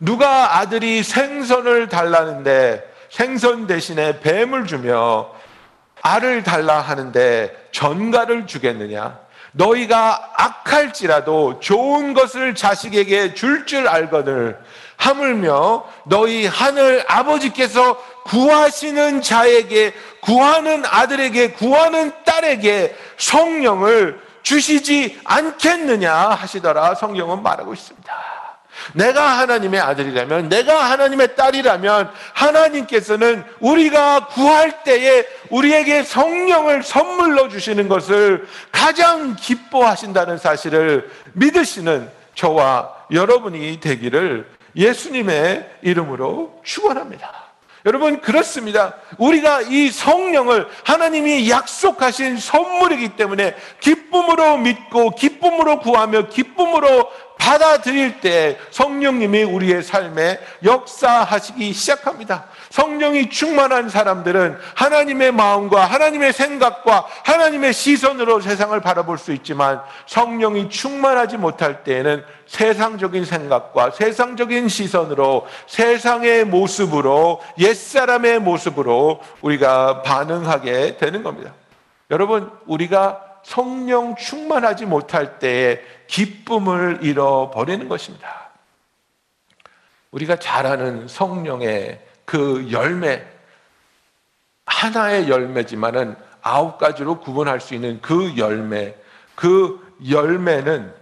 누가 0.00 0.58
아들이 0.58 1.02
생선을 1.02 1.88
달라는데 1.88 2.84
생선 3.10 3.66
대신에 3.66 4.20
뱀을 4.20 4.66
주며 4.66 5.30
알을 6.02 6.42
달라 6.42 6.80
하는데 6.80 7.68
전가를 7.72 8.46
주겠느냐? 8.46 9.18
너희가 9.58 10.30
악할지라도 10.36 11.58
좋은 11.60 12.14
것을 12.14 12.54
자식에게 12.54 13.34
줄 13.34 13.66
줄 13.66 13.88
알거늘 13.88 14.58
하물며 14.96 15.84
너희 16.06 16.46
하늘 16.46 17.04
아버지께서 17.06 17.96
구하시는 18.24 19.20
자에게 19.20 19.92
구하는 20.22 20.84
아들에게 20.86 21.52
구하는 21.52 22.12
딸에게 22.24 22.96
성령을 23.18 24.20
주시지 24.42 25.20
않겠느냐 25.24 26.14
하시더라 26.14 26.94
성경은 26.94 27.42
말하고 27.42 27.74
있습니다. 27.74 28.37
내가 28.94 29.38
하나님의 29.38 29.80
아들이라면, 29.80 30.48
내가 30.48 30.90
하나님의 30.90 31.36
딸이라면, 31.36 32.10
하나님께서는 32.32 33.44
우리가 33.60 34.26
구할 34.26 34.84
때에 34.84 35.26
우리에게 35.50 36.02
성령을 36.02 36.82
선물로 36.82 37.48
주시는 37.48 37.88
것을 37.88 38.46
가장 38.72 39.36
기뻐하신다는 39.36 40.38
사실을 40.38 41.10
믿으시는 41.34 42.10
저와 42.34 42.94
여러분이 43.10 43.80
되기를 43.80 44.48
예수님의 44.76 45.68
이름으로 45.82 46.60
축원합니다. 46.64 47.48
여러분 47.86 48.20
그렇습니다. 48.20 48.94
우리가 49.18 49.62
이 49.62 49.90
성령을 49.90 50.68
하나님이 50.84 51.48
약속하신 51.48 52.36
선물이기 52.36 53.16
때문에 53.16 53.54
기쁨으로 53.80 54.58
믿고 54.58 55.10
기쁨으로 55.10 55.80
구하며 55.80 56.28
기쁨으로 56.28 57.08
받아들일 57.38 58.20
때 58.20 58.58
성령님이 58.70 59.44
우리의 59.44 59.82
삶에 59.82 60.38
역사하시기 60.64 61.72
시작합니다. 61.72 62.44
성령이 62.70 63.30
충만한 63.30 63.88
사람들은 63.88 64.58
하나님의 64.74 65.32
마음과 65.32 65.86
하나님의 65.86 66.32
생각과 66.32 67.06
하나님의 67.24 67.72
시선으로 67.72 68.40
세상을 68.40 68.78
바라볼 68.80 69.16
수 69.16 69.32
있지만 69.32 69.80
성령이 70.06 70.68
충만하지 70.68 71.38
못할 71.38 71.84
때에는 71.84 72.24
세상적인 72.46 73.24
생각과 73.24 73.92
세상적인 73.92 74.68
시선으로 74.68 75.46
세상의 75.66 76.44
모습으로 76.44 77.40
옛사람의 77.58 78.40
모습으로 78.40 79.20
우리가 79.42 80.02
반응하게 80.02 80.96
되는 80.96 81.22
겁니다. 81.22 81.52
여러분, 82.10 82.50
우리가 82.66 83.27
성령 83.48 84.14
충만하지 84.14 84.84
못할 84.84 85.38
때에 85.38 85.80
기쁨을 86.06 86.98
잃어버리는 87.00 87.88
것입니다. 87.88 88.50
우리가 90.10 90.36
잘 90.36 90.66
아는 90.66 91.08
성령의 91.08 92.06
그 92.26 92.70
열매, 92.70 93.26
하나의 94.66 95.30
열매지만은 95.30 96.14
아홉 96.42 96.76
가지로 96.76 97.20
구분할 97.20 97.62
수 97.62 97.72
있는 97.72 98.02
그 98.02 98.36
열매, 98.36 98.94
그 99.34 99.96
열매는 100.06 100.94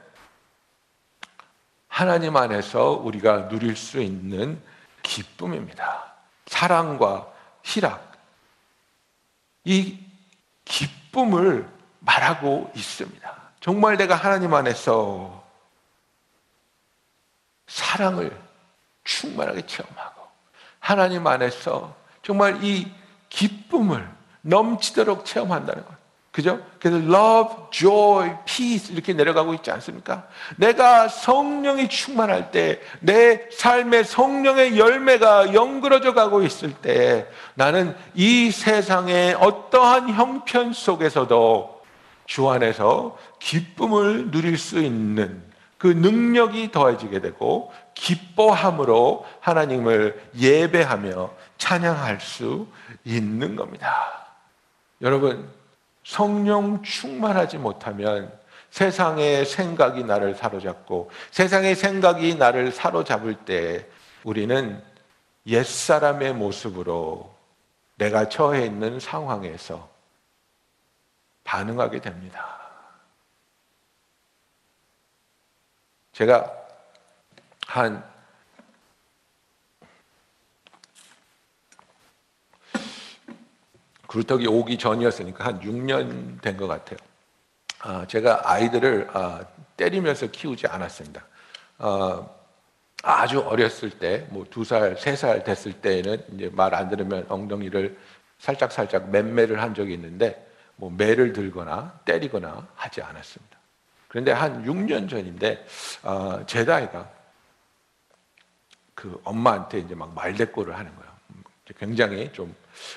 하나님 1.88 2.36
안에서 2.36 2.92
우리가 2.92 3.48
누릴 3.48 3.74
수 3.74 4.00
있는 4.00 4.62
기쁨입니다. 5.02 6.14
사랑과 6.46 7.26
희락. 7.64 8.12
이 9.64 9.98
기쁨을 10.64 11.75
말하고 12.06 12.70
있습니다. 12.74 13.36
정말 13.60 13.96
내가 13.96 14.14
하나님 14.14 14.54
안에서 14.54 15.44
사랑을 17.66 18.34
충만하게 19.04 19.66
체험하고 19.66 20.22
하나님 20.78 21.26
안에서 21.26 21.94
정말 22.22 22.62
이 22.62 22.90
기쁨을 23.28 24.08
넘치도록 24.42 25.24
체험한다는 25.24 25.84
것. 25.84 25.96
그죠? 26.30 26.60
그래서 26.80 26.98
love, 26.98 27.56
joy, 27.70 28.36
peace 28.44 28.92
이렇게 28.92 29.14
내려가고 29.14 29.54
있지 29.54 29.70
않습니까? 29.70 30.28
내가 30.56 31.08
성령이 31.08 31.88
충만할 31.88 32.50
때, 32.50 32.78
내 33.00 33.48
삶의 33.50 34.04
성령의 34.04 34.78
열매가 34.78 35.54
연그러져 35.54 36.12
가고 36.12 36.42
있을 36.42 36.74
때, 36.74 37.26
나는 37.54 37.96
이 38.14 38.50
세상의 38.50 39.34
어떠한 39.40 40.10
형편 40.10 40.74
속에서도 40.74 41.75
주 42.26 42.48
안에서 42.48 43.16
기쁨을 43.38 44.30
누릴 44.30 44.58
수 44.58 44.78
있는 44.80 45.42
그 45.78 45.86
능력이 45.86 46.72
더해지게 46.72 47.20
되고, 47.20 47.72
기뻐함으로 47.94 49.24
하나님을 49.40 50.30
예배하며 50.36 51.30
찬양할 51.58 52.20
수 52.20 52.66
있는 53.04 53.56
겁니다. 53.56 54.26
여러분, 55.02 55.48
성령 56.04 56.82
충만하지 56.82 57.58
못하면 57.58 58.32
세상의 58.70 59.46
생각이 59.46 60.04
나를 60.04 60.34
사로잡고 60.34 61.10
세상의 61.30 61.74
생각이 61.74 62.36
나를 62.36 62.72
사로잡을 62.72 63.34
때 63.34 63.86
우리는 64.22 64.82
옛사람의 65.46 66.34
모습으로 66.34 67.34
내가 67.96 68.28
처해 68.28 68.66
있는 68.66 69.00
상황에서 69.00 69.88
반응하게 71.46 72.00
됩니다. 72.00 72.44
제가 76.12 76.52
한 77.66 78.04
그루터기 84.08 84.46
오기 84.46 84.78
전이었으니까 84.78 85.44
한 85.44 85.60
6년 85.60 86.40
된 86.40 86.56
것 86.56 86.66
같아요. 86.66 86.98
아, 87.80 88.06
제가 88.06 88.50
아이들을 88.50 89.10
아, 89.12 89.44
때리면서 89.76 90.28
키우지 90.28 90.66
않았습니다. 90.66 91.24
아, 91.78 92.26
아주 93.02 93.40
어렸을 93.40 93.90
때, 93.90 94.26
뭐 94.30 94.46
두 94.50 94.64
살, 94.64 94.96
세 94.96 95.14
살 95.16 95.44
됐을 95.44 95.74
때에는 95.74 96.24
이제 96.34 96.50
말 96.52 96.74
안 96.74 96.88
들으면 96.88 97.26
엉덩이를 97.28 97.96
살짝 98.38 98.72
살짝 98.72 99.10
맴매를 99.10 99.60
한 99.62 99.74
적이 99.74 99.94
있는데, 99.94 100.42
뭐 100.76 100.90
매를 100.90 101.32
들거나 101.32 102.00
때리거나 102.04 102.68
하지 102.74 103.02
않았습니다. 103.02 103.56
그런데 104.08 104.32
한 104.32 104.64
6년 104.64 105.10
전인데, 105.10 105.66
아, 106.02 106.44
제 106.46 106.64
나이가 106.64 107.10
그 108.94 109.20
엄마한테 109.24 109.78
이제 109.78 109.94
막 109.94 110.14
말대꾸를 110.14 110.76
하는 110.76 110.94
거예요. 110.96 111.06
굉장히 111.78 112.32
좀 112.32 112.54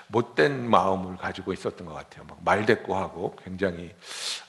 못된 0.08 0.70
마음을 0.70 1.18
가지고 1.18 1.54
있었던 1.54 1.88
것 1.88 1.94
같아요. 1.94 2.26
막 2.26 2.38
말대꾸하고 2.44 3.36
굉장히 3.44 3.94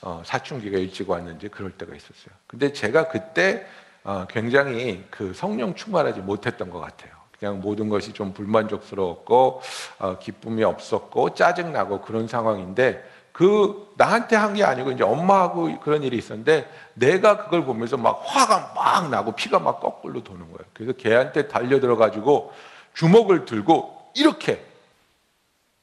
어, 0.01 0.21
사춘기가 0.25 0.77
일찍 0.77 1.09
왔는지 1.09 1.49
그럴 1.49 1.71
때가 1.71 1.95
있었어요. 1.95 2.33
근데 2.47 2.71
제가 2.71 3.07
그때 3.07 3.65
어, 4.03 4.25
굉장히 4.29 5.05
그 5.09 5.33
성령 5.33 5.75
충만하지 5.75 6.21
못했던 6.21 6.69
것 6.69 6.79
같아요. 6.79 7.11
그냥 7.39 7.59
모든 7.59 7.89
것이 7.89 8.13
좀 8.13 8.33
불만족스러웠고 8.33 9.61
어, 9.99 10.19
기쁨이 10.19 10.63
없었고 10.63 11.33
짜증 11.33 11.73
나고 11.73 12.01
그런 12.01 12.27
상황인데 12.27 13.03
그 13.31 13.93
나한테 13.97 14.35
한 14.35 14.53
게 14.53 14.63
아니고 14.63 14.91
이제 14.91 15.03
엄마하고 15.03 15.79
그런 15.79 16.03
일이 16.03 16.17
있었는데 16.17 16.69
내가 16.93 17.37
그걸 17.37 17.63
보면서 17.63 17.97
막 17.97 18.21
화가 18.25 18.73
막 18.75 19.09
나고 19.09 19.33
피가 19.33 19.59
막 19.59 19.79
거꾸로 19.79 20.23
도는 20.23 20.41
거예요. 20.41 20.59
그래서 20.73 20.93
걔한테 20.93 21.47
달려들어 21.47 21.95
가지고 21.95 22.53
주먹을 22.93 23.45
들고 23.45 24.11
이렇게 24.15 24.63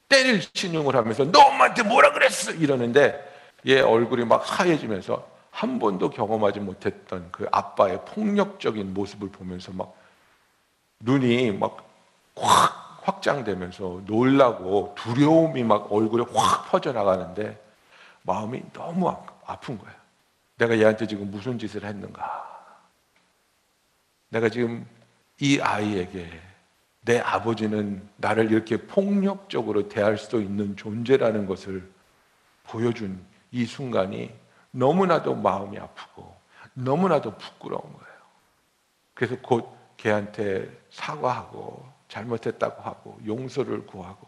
때릴 0.09 0.43
신용을 0.55 0.97
하면서 0.97 1.25
너 1.31 1.41
엄마한테 1.41 1.83
뭐라 1.83 2.13
그랬어 2.13 2.53
이러는데 2.53 3.25
얘 3.67 3.81
얼굴이 3.81 4.25
막 4.25 4.43
하얘지면서 4.45 5.27
한 5.51 5.79
번도 5.79 6.11
경험하지 6.11 6.61
못했던 6.61 7.29
그 7.33 7.47
아빠의 7.51 8.01
폭력적인 8.07 8.95
모습을 8.95 9.31
보면서 9.31 9.73
막 9.73 9.95
눈이 11.01 11.53
막 11.53 11.89
확 12.41 12.88
확장되면서 13.09 14.03
놀라고 14.05 14.95
두려움이 14.97 15.65
막 15.65 15.91
얼굴에 15.91 16.25
확 16.35 16.71
퍼져나가는데 16.71 17.59
마음이 18.23 18.63
너무 18.73 19.09
아픈 19.47 19.79
거예요. 19.79 19.95
내가 20.59 20.79
얘한테 20.79 21.07
지금 21.07 21.31
무슨 21.31 21.59
짓을 21.59 21.85
했는가? 21.85 22.47
내가 24.29 24.51
지금 24.51 24.87
이 25.41 25.59
아이에게 25.61 26.29
내 27.03 27.21
아버지는 27.21 28.07
나를 28.17 28.53
이렇게 28.53 28.77
폭력적으로 28.77 29.89
대할 29.89 30.19
수도 30.19 30.41
있는 30.41 30.77
존재라는 30.77 31.47
것을 31.47 31.91
보여준 32.65 33.25
이 33.51 33.65
순간이 33.65 34.35
너무나도 34.73 35.35
마음이 35.35 35.79
아프고 35.79 36.37
너무나도 36.75 37.39
부끄러운 37.39 37.81
거예요. 37.81 38.19
그래서 39.15 39.37
곧 39.41 39.75
걔한테 39.97 40.71
사과하고 40.91 41.98
잘못했다고 42.09 42.83
하고 42.83 43.19
용서를 43.27 43.87
구하고 43.87 44.27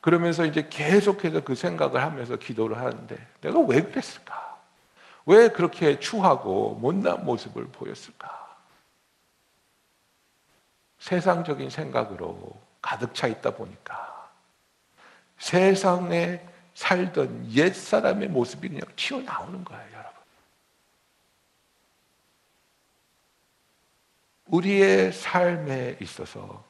그러면서 0.00 0.46
이제 0.46 0.68
계속해서 0.68 1.44
그 1.44 1.54
생각을 1.54 2.02
하면서 2.02 2.36
기도를 2.36 2.78
하는데 2.78 3.28
내가 3.42 3.58
왜 3.60 3.82
그랬을까? 3.82 4.58
왜 5.26 5.48
그렇게 5.48 6.00
추하고 6.00 6.74
못난 6.74 7.24
모습을 7.24 7.66
보였을까? 7.68 8.40
세상적인 10.98 11.70
생각으로 11.70 12.60
가득 12.80 13.14
차 13.14 13.26
있다 13.26 13.50
보니까 13.50 14.30
세상에 15.38 16.46
살던 16.74 17.52
옛 17.52 17.74
사람의 17.74 18.28
모습이 18.28 18.68
그냥 18.68 18.82
튀어나오는 18.96 19.64
거예요, 19.64 19.86
여러분. 19.92 20.20
우리의 24.46 25.12
삶에 25.12 25.98
있어서 26.00 26.69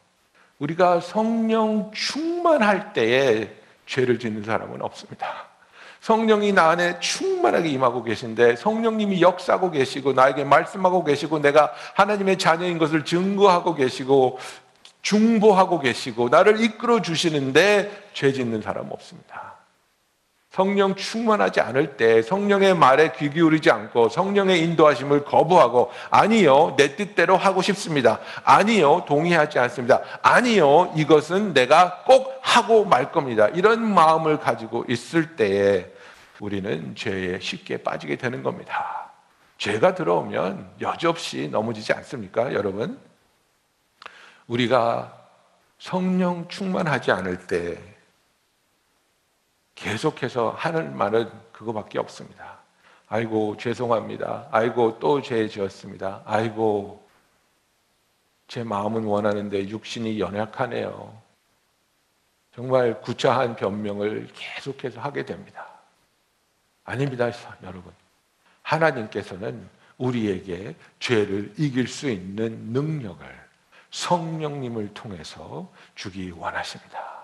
우리가 0.60 1.00
성령 1.00 1.90
충만할 1.92 2.92
때에 2.92 3.50
죄를 3.86 4.18
짓는 4.18 4.44
사람은 4.44 4.82
없습니다. 4.82 5.48
성령이 6.00 6.52
나 6.52 6.70
안에 6.70 6.98
충만하게 7.00 7.68
임하고 7.68 8.02
계신데 8.02 8.56
성령님이 8.56 9.20
역사하고 9.20 9.70
계시고 9.70 10.12
나에게 10.12 10.44
말씀하고 10.44 11.04
계시고 11.04 11.40
내가 11.40 11.72
하나님의 11.94 12.38
자녀인 12.38 12.78
것을 12.78 13.04
증거하고 13.04 13.74
계시고 13.74 14.38
중보하고 15.02 15.80
계시고 15.80 16.28
나를 16.28 16.60
이끌어 16.60 17.02
주시는데 17.02 18.08
죄 18.12 18.32
짓는 18.32 18.62
사람 18.62 18.90
없습니다. 18.90 19.49
성령 20.50 20.96
충만하지 20.96 21.60
않을 21.60 21.96
때 21.96 22.22
성령의 22.22 22.74
말에 22.74 23.12
귀 23.12 23.30
기울이지 23.30 23.70
않고 23.70 24.08
성령의 24.08 24.60
인도하심을 24.64 25.24
거부하고 25.24 25.92
아니요 26.10 26.74
내 26.76 26.96
뜻대로 26.96 27.36
하고 27.36 27.62
싶습니다. 27.62 28.18
아니요 28.42 29.04
동의하지 29.06 29.60
않습니다. 29.60 30.00
아니요 30.22 30.92
이것은 30.96 31.54
내가 31.54 32.02
꼭 32.04 32.40
하고 32.42 32.84
말 32.84 33.12
겁니다. 33.12 33.46
이런 33.48 33.82
마음을 33.82 34.40
가지고 34.40 34.84
있을 34.88 35.36
때에 35.36 35.86
우리는 36.40 36.96
죄에 36.96 37.38
쉽게 37.38 37.76
빠지게 37.84 38.16
되는 38.16 38.42
겁니다. 38.42 39.12
죄가 39.58 39.94
들어오면 39.94 40.70
여지없이 40.80 41.48
넘어지지 41.52 41.92
않습니까, 41.92 42.54
여러분? 42.54 42.98
우리가 44.46 45.12
성령 45.78 46.48
충만하지 46.48 47.12
않을 47.12 47.46
때 47.46 47.89
계속해서 49.80 50.50
하는 50.50 50.96
말은 50.96 51.30
그거밖에 51.52 51.98
없습니다. 51.98 52.58
아이고, 53.08 53.56
죄송합니다. 53.56 54.48
아이고, 54.50 54.98
또 54.98 55.20
죄 55.22 55.48
지었습니다. 55.48 56.22
아이고, 56.26 57.08
제 58.46 58.62
마음은 58.62 59.04
원하는데 59.04 59.68
육신이 59.68 60.20
연약하네요. 60.20 61.18
정말 62.54 63.00
구차한 63.00 63.56
변명을 63.56 64.28
계속해서 64.34 65.00
하게 65.00 65.24
됩니다. 65.24 65.66
아닙니다, 66.84 67.30
여러분. 67.62 67.92
하나님께서는 68.62 69.68
우리에게 69.96 70.74
죄를 70.98 71.54
이길 71.56 71.88
수 71.88 72.10
있는 72.10 72.72
능력을 72.72 73.26
성령님을 73.90 74.92
통해서 74.94 75.72
주기 75.94 76.30
원하십니다. 76.30 77.19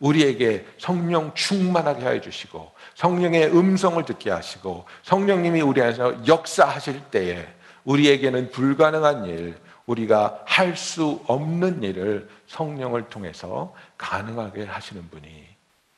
우리에게 0.00 0.66
성령 0.78 1.32
충만하게 1.34 2.06
해 2.06 2.20
주시고 2.20 2.72
성령의 2.94 3.56
음성을 3.56 4.02
듣게 4.04 4.30
하시고 4.30 4.86
성령님이 5.02 5.60
우리 5.60 5.82
안에서 5.82 6.26
역사하실 6.26 7.02
때에 7.10 7.46
우리에게는 7.84 8.50
불가능한 8.50 9.26
일, 9.26 9.56
우리가 9.86 10.42
할 10.46 10.76
수 10.76 11.22
없는 11.26 11.82
일을 11.82 12.28
성령을 12.46 13.08
통해서 13.08 13.74
가능하게 13.98 14.64
하시는 14.64 15.08
분이 15.10 15.46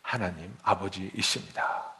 하나님 0.00 0.54
아버지이십니다. 0.62 1.92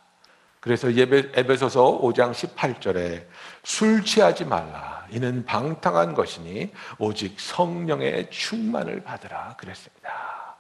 그래서 0.61 0.89
에베소서 0.89 2.01
5장 2.01 2.33
18절에 2.33 3.27
술 3.65 4.05
취하지 4.05 4.45
말라. 4.45 5.05
이는 5.11 5.45
방탕한 5.45 6.15
것이니 6.15 6.73
오직 6.99 7.39
성령의 7.41 8.31
충만을 8.31 9.03
받으라 9.03 9.57
그랬습니다. 9.59 10.57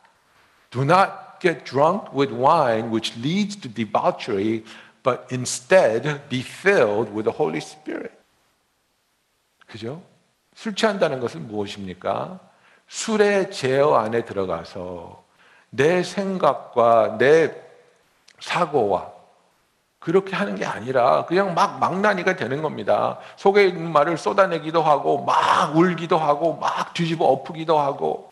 Do 0.70 0.82
not 0.82 1.12
get 1.42 1.64
drunk 1.64 2.14
with 2.14 2.32
wine 2.32 2.90
which 2.90 3.12
leads 3.18 3.56
to 3.56 3.68
debauchery, 3.68 4.64
but 5.02 5.26
instead 5.30 6.22
be 6.30 6.40
filled 6.40 7.12
with 7.12 7.24
the 7.24 7.34
Holy 7.36 7.58
Spirit. 7.58 8.12
그죠? 9.66 10.00
술 10.54 10.74
취한다는 10.74 11.18
것은 11.18 11.48
무엇입니까? 11.48 12.38
술의 12.88 13.50
제어 13.50 13.94
안에 13.96 14.24
들어가서 14.24 15.24
내 15.70 16.02
생각과 16.02 17.16
내 17.18 17.54
사고와 18.38 19.10
그렇게 19.98 20.36
하는 20.36 20.56
게 20.56 20.66
아니라 20.66 21.24
그냥 21.24 21.54
막 21.54 21.78
망나니가 21.78 22.36
되는 22.36 22.60
겁니다. 22.60 23.18
속에 23.36 23.66
있는 23.68 23.92
말을 23.92 24.18
쏟아내기도 24.18 24.82
하고 24.82 25.24
막 25.24 25.74
울기도 25.74 26.18
하고 26.18 26.56
막 26.56 26.92
뒤집어 26.92 27.24
엎기도 27.26 27.78
하고 27.78 28.30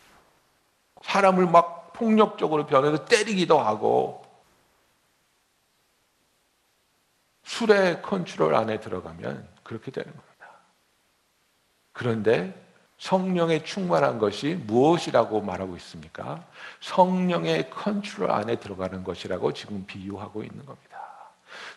사람을 1.01 1.47
막 1.47 1.80
폭력적으로 2.01 2.65
변해서 2.65 3.05
때리기도 3.05 3.59
하고 3.59 4.25
술의 7.43 8.01
컨트롤 8.01 8.55
안에 8.55 8.79
들어가면 8.79 9.47
그렇게 9.61 9.91
되는 9.91 10.11
겁니다. 10.11 10.47
그런데 11.93 12.59
성령의 12.97 13.65
충만한 13.65 14.17
것이 14.17 14.55
무엇이라고 14.65 15.41
말하고 15.41 15.75
있습니까? 15.75 16.43
성령의 16.79 17.69
컨트롤 17.69 18.31
안에 18.31 18.55
들어가는 18.55 19.03
것이라고 19.03 19.53
지금 19.53 19.85
비유하고 19.85 20.41
있는 20.41 20.65
겁니다. 20.65 21.01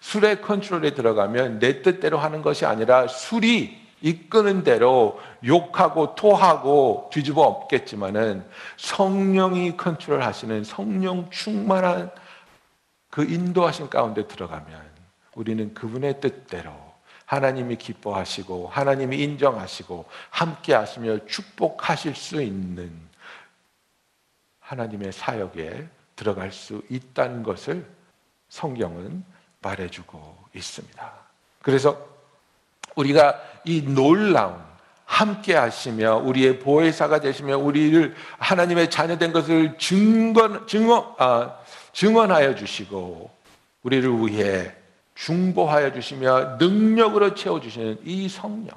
술의 0.00 0.40
컨트롤에 0.40 0.94
들어가면 0.94 1.58
내 1.58 1.82
뜻대로 1.82 2.16
하는 2.16 2.40
것이 2.40 2.64
아니라 2.64 3.08
술이 3.08 3.83
이끄는 4.04 4.64
대로 4.64 5.18
욕하고 5.46 6.14
토하고 6.14 7.08
뒤집어 7.10 7.40
엎겠지만은 7.40 8.46
성령이 8.76 9.78
컨트롤 9.78 10.22
하시는 10.22 10.62
성령 10.62 11.30
충만한 11.30 12.10
그 13.08 13.24
인도하신 13.24 13.88
가운데 13.88 14.28
들어가면 14.28 14.78
우리는 15.34 15.72
그분의 15.72 16.20
뜻대로 16.20 16.70
하나님이 17.24 17.76
기뻐하시고 17.76 18.68
하나님이 18.68 19.22
인정하시고 19.22 20.04
함께 20.28 20.74
하시며 20.74 21.24
축복하실 21.24 22.14
수 22.14 22.42
있는 22.42 22.92
하나님의 24.60 25.12
사역에 25.12 25.88
들어갈 26.14 26.52
수 26.52 26.82
있다는 26.90 27.42
것을 27.42 27.86
성경은 28.50 29.24
말해주고 29.62 30.44
있습니다. 30.54 31.12
그래서 31.62 32.14
우리가 32.96 33.53
이 33.64 33.82
놀라운 33.82 34.54
함께 35.04 35.54
하시며 35.54 36.16
우리의 36.16 36.58
보혜사가 36.58 37.20
되시며 37.20 37.58
우리를 37.58 38.14
하나님의 38.38 38.90
자녀된 38.90 39.32
것을 39.32 39.76
증거, 39.78 40.66
증언, 40.66 41.04
아, 41.18 41.54
증언하여 41.92 42.54
주시고 42.54 43.30
우리를 43.82 44.10
위해 44.26 44.72
중보하여 45.14 45.92
주시며 45.92 46.56
능력으로 46.58 47.34
채워 47.34 47.60
주시는 47.60 47.98
이 48.04 48.28
성령. 48.28 48.74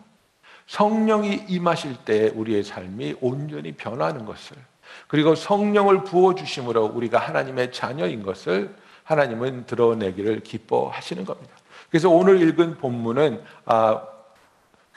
성령이 0.67 1.45
임하실 1.47 1.95
때 2.04 2.32
우리의 2.36 2.63
삶이 2.63 3.15
온전히 3.21 3.71
변하는 3.71 4.26
것을 4.26 4.58
그리고 5.08 5.34
성령을 5.34 6.04
부어 6.04 6.36
주심으로 6.36 6.86
우리가 6.88 7.19
하나님의 7.19 7.71
자녀인 7.71 8.21
것을 8.21 8.76
하나님은 9.04 9.65
드러내기를 9.65 10.41
기뻐하시는 10.41 11.23
겁니다. 11.23 11.54
그래서 11.89 12.10
오늘 12.10 12.41
읽은 12.41 12.78
본문은 12.78 13.41
아, 13.65 14.04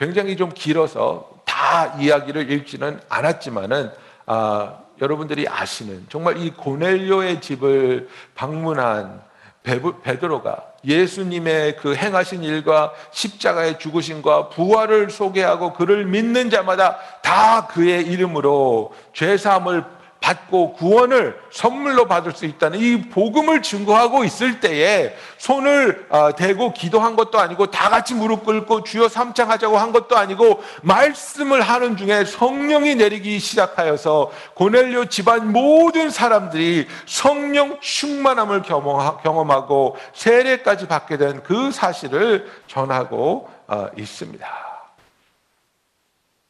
굉장히 0.01 0.35
좀 0.35 0.51
길어서 0.53 1.29
다 1.45 1.95
이야기를 2.01 2.51
읽지는 2.51 2.99
않았지만은 3.11 3.91
아, 4.25 4.79
여러분들이 5.03 5.47
아시는 5.47 6.07
정말 6.09 6.39
이 6.39 6.51
고넬료의 6.51 7.43
집을 7.43 8.09
방문한 8.35 9.23
베드로가 9.63 10.65
예수님의 10.87 11.77
그 11.77 11.95
행하신 11.95 12.43
일과 12.43 12.95
십자가의 13.11 13.79
죽으심과 13.79 14.49
부활을 14.49 15.11
소개하고 15.11 15.75
그를 15.75 16.07
믿는 16.07 16.49
자마다 16.49 16.97
다 17.21 17.67
그의 17.67 18.07
이름으로 18.07 18.95
죄 19.13 19.37
사함을 19.37 19.85
받고 20.21 20.75
구원을 20.75 21.41
선물로 21.51 22.07
받을 22.07 22.33
수 22.33 22.45
있다는 22.45 22.79
이 22.79 23.09
복음을 23.09 23.63
증거하고 23.63 24.23
있을 24.25 24.61
때에 24.61 25.17
손을 25.39 26.07
어, 26.11 26.35
대고 26.35 26.75
기도한 26.75 27.17
것도 27.17 27.39
아니고 27.41 27.69
다 27.71 27.89
같이 27.89 28.15
무릎 28.15 28.45
꿇고 28.45 28.85
주여 28.85 29.09
삼창하자고 29.09 29.79
한 29.79 29.93
것도 29.93 30.19
아니고 30.19 30.63
말씀을 30.83 31.63
하는 31.63 31.97
중에 31.97 32.25
성령이 32.27 32.97
내리기 32.97 33.39
시작하여서 33.39 34.31
고넬료 34.55 35.07
집안 35.07 35.51
모든 35.53 36.11
사람들이 36.11 36.87
성령 37.07 37.81
충만함을 37.81 38.63
경험하- 38.63 39.23
경험하고 39.23 39.97
세례까지 40.13 40.87
받게 40.87 41.17
된 41.17 41.41
그 41.43 41.73
사실을 41.73 42.51
전하고 42.67 43.49
어, 43.67 43.87
있습니다. 43.97 44.47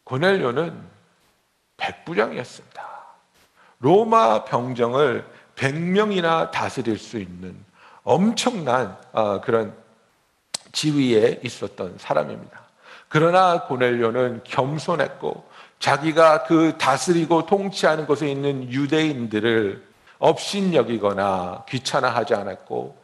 고넬료는 0.05 0.77
백부장이었습니다. 1.77 2.90
로마 3.81 4.45
병정을 4.45 5.25
100명이나 5.57 6.51
다스릴 6.51 6.99
수 6.99 7.19
있는 7.19 7.57
엄청난 8.05 8.97
어, 9.13 9.41
그런 9.41 9.75
지위에 10.73 11.41
있었던 11.43 11.97
사람입니다. 11.99 12.61
그러나 13.09 13.65
고넬료는 13.65 14.43
겸손했고 14.45 15.45
자기가 15.81 16.45
그 16.45 16.77
다스리고 16.79 17.47
통치하는 17.47 18.07
곳에 18.07 18.31
있는 18.31 18.71
유대인들을 18.71 19.83
업신여기거나 20.19 21.65
귀찮아하지 21.69 22.35
않았고 22.35 23.01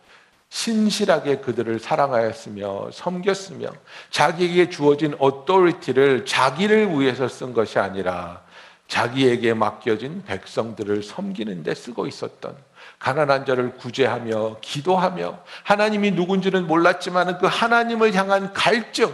신실하게 0.48 1.38
그들을 1.38 1.78
사랑하였으며 1.80 2.90
섬겼으며 2.92 3.68
자기에게 4.10 4.70
주어진 4.70 5.16
어토리티를 5.18 6.24
자기를 6.24 6.98
위해서 6.98 7.26
쓴 7.26 7.52
것이 7.52 7.78
아니라 7.78 8.45
자기에게 8.88 9.54
맡겨진 9.54 10.24
백성들을 10.24 11.02
섬기는 11.02 11.62
데 11.62 11.74
쓰고 11.74 12.06
있었던 12.06 12.56
가난한 12.98 13.44
자를 13.44 13.76
구제하며 13.76 14.58
기도하며 14.60 15.38
하나님이 15.64 16.12
누군지는 16.12 16.66
몰랐지만 16.66 17.38
그 17.38 17.46
하나님을 17.46 18.14
향한 18.14 18.52
갈증 18.52 19.12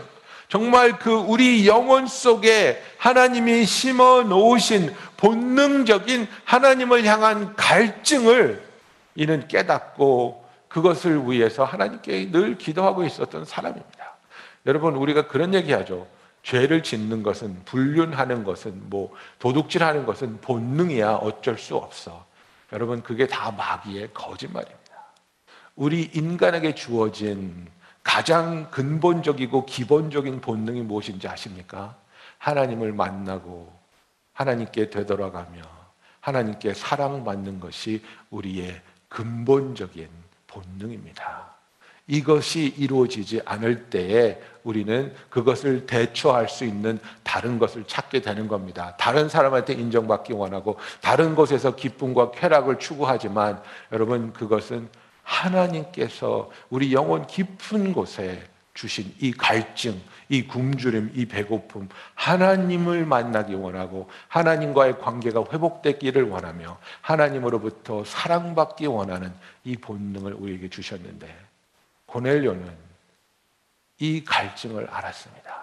정말 0.48 0.98
그 0.98 1.10
우리 1.10 1.66
영혼 1.66 2.06
속에 2.06 2.82
하나님이 2.98 3.64
심어 3.64 4.22
놓으신 4.22 4.94
본능적인 5.16 6.28
하나님을 6.44 7.04
향한 7.06 7.56
갈증을 7.56 8.62
이는 9.14 9.48
깨닫고 9.48 10.44
그것을 10.68 11.30
위해서 11.30 11.64
하나님께 11.64 12.30
늘 12.30 12.58
기도하고 12.58 13.04
있었던 13.04 13.46
사람입니다. 13.46 14.16
여러분 14.66 14.94
우리가 14.94 15.26
그런 15.26 15.54
얘기하죠. 15.54 16.06
죄를 16.42 16.82
짓는 16.82 17.22
것은 17.22 17.64
불륜하는 17.64 18.44
것은 18.44 18.90
뭐 18.90 19.14
도둑질하는 19.38 20.04
것은 20.06 20.40
본능이야 20.40 21.14
어쩔 21.14 21.58
수 21.58 21.76
없어. 21.76 22.26
여러분 22.72 23.02
그게 23.02 23.26
다 23.26 23.52
마귀의 23.52 24.10
거짓말입니다. 24.12 24.80
우리 25.76 26.10
인간에게 26.12 26.74
주어진 26.74 27.68
가장 28.02 28.70
근본적이고 28.70 29.66
기본적인 29.66 30.40
본능이 30.40 30.82
무엇인지 30.82 31.28
아십니까? 31.28 31.96
하나님을 32.38 32.92
만나고 32.92 33.72
하나님께 34.32 34.90
되돌아가며 34.90 35.62
하나님께 36.20 36.74
사랑받는 36.74 37.60
것이 37.60 38.02
우리의 38.30 38.80
근본적인 39.08 40.08
본능입니다. 40.46 41.52
이것이 42.08 42.74
이루어지지 42.76 43.42
않을 43.44 43.90
때에 43.90 44.40
우리는 44.64 45.12
그것을 45.30 45.86
대처할 45.86 46.48
수 46.48 46.64
있는 46.64 46.98
다른 47.22 47.58
것을 47.58 47.84
찾게 47.84 48.20
되는 48.20 48.48
겁니다. 48.48 48.94
다른 48.98 49.28
사람한테 49.28 49.74
인정받기 49.74 50.32
원하고 50.32 50.76
다른 51.00 51.34
곳에서 51.34 51.74
기쁨과 51.74 52.32
쾌락을 52.32 52.78
추구하지만 52.78 53.62
여러분 53.92 54.32
그것은 54.32 54.88
하나님께서 55.22 56.50
우리 56.70 56.92
영혼 56.92 57.26
깊은 57.26 57.92
곳에 57.92 58.42
주신 58.74 59.12
이 59.20 59.32
갈증, 59.32 60.00
이 60.28 60.46
굶주림, 60.46 61.12
이 61.14 61.26
배고픔, 61.26 61.88
하나님을 62.14 63.04
만나기 63.04 63.54
원하고 63.54 64.08
하나님과의 64.28 64.98
관계가 64.98 65.44
회복되기를 65.52 66.28
원하며 66.28 66.78
하나님으로부터 67.02 68.02
사랑받기 68.04 68.86
원하는 68.86 69.32
이 69.64 69.76
본능을 69.76 70.32
우리에게 70.34 70.70
주셨는데 70.70 71.36
고넬료는 72.06 72.81
이 74.02 74.24
갈증을 74.24 74.88
알았습니다. 74.90 75.62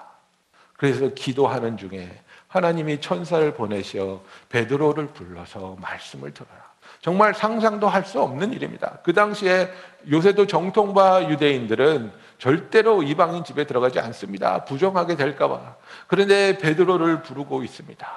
그래서 0.77 1.09
기도하는 1.13 1.75
중에 1.75 2.09
하나님이 2.47 3.01
천사를 3.01 3.53
보내셔 3.53 4.21
베드로를 4.47 5.07
불러서 5.07 5.75
말씀을 5.81 6.33
들어라. 6.33 6.69
정말 7.01 7.33
상상도 7.33 7.89
할 7.89 8.05
수 8.05 8.21
없는 8.21 8.53
일입니다. 8.53 8.99
그 9.03 9.13
당시에 9.13 9.69
요새도 10.09 10.47
정통파 10.47 11.29
유대인들은 11.29 12.13
절대로 12.37 13.03
이방인 13.03 13.43
집에 13.43 13.67
들어가지 13.67 13.99
않습니다. 13.99 14.63
부정하게 14.63 15.17
될까봐. 15.17 15.75
그런데 16.07 16.57
베드로를 16.57 17.21
부르고 17.23 17.63
있습니다. 17.63 18.07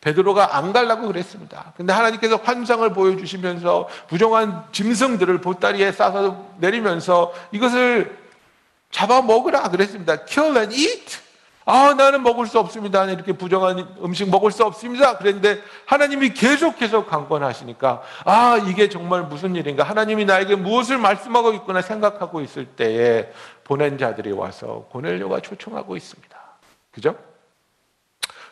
베드로가 0.00 0.56
안 0.56 0.72
가려고 0.72 1.08
그랬습니다. 1.08 1.72
근데 1.76 1.92
하나님께서 1.92 2.36
환상을 2.36 2.88
보여주시면서 2.90 3.88
부정한 4.06 4.64
짐승들을 4.70 5.40
보따리에 5.40 5.90
싸서 5.90 6.54
내리면서 6.58 7.32
이것을 7.50 8.25
잡아 8.90 9.22
먹으라 9.22 9.68
그랬습니다. 9.70 10.24
Kill 10.24 10.56
and 10.56 10.74
eat. 10.74 11.26
아, 11.68 11.94
나는 11.94 12.22
먹을 12.22 12.46
수 12.46 12.60
없습니다. 12.60 13.04
이렇게 13.06 13.32
부정한 13.32 13.96
음식 14.00 14.30
먹을 14.30 14.52
수 14.52 14.64
없습니다. 14.64 15.18
그랬는데 15.18 15.60
하나님이 15.84 16.32
계속해서 16.32 17.06
강권하시니까 17.06 18.02
아, 18.24 18.56
이게 18.68 18.88
정말 18.88 19.24
무슨 19.24 19.56
일인가. 19.56 19.82
하나님이 19.82 20.26
나에게 20.26 20.54
무엇을 20.54 20.96
말씀하고 20.98 21.52
있구나 21.54 21.82
생각하고 21.82 22.40
있을 22.40 22.66
때에 22.66 23.32
보낸 23.64 23.98
자들이 23.98 24.30
와서 24.30 24.86
고넬료가 24.90 25.40
초청하고 25.40 25.96
있습니다. 25.96 26.38
그죠? 26.92 27.16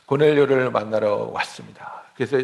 고넬료를 0.06 0.72
만나러 0.72 1.30
왔습니다. 1.32 2.02
그래서 2.16 2.38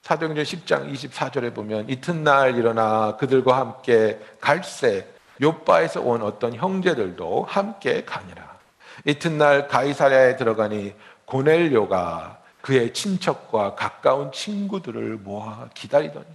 사도행전 0.00 0.42
10장 0.44 0.92
24절에 0.92 1.54
보면 1.54 1.90
이튿날 1.90 2.56
일어나 2.56 3.16
그들과 3.16 3.58
함께 3.58 4.18
갈색 4.40 5.11
요바에서 5.42 6.00
온 6.02 6.22
어떤 6.22 6.54
형제들도 6.54 7.44
함께 7.48 8.04
가니라. 8.04 8.52
이튿날 9.04 9.66
가이사랴에 9.68 10.36
들어가니 10.36 10.94
고넬료가 11.24 12.38
그의 12.60 12.92
친척과 12.92 13.74
가까운 13.74 14.30
친구들을 14.30 15.16
모아 15.16 15.68
기다리더니 15.74 16.26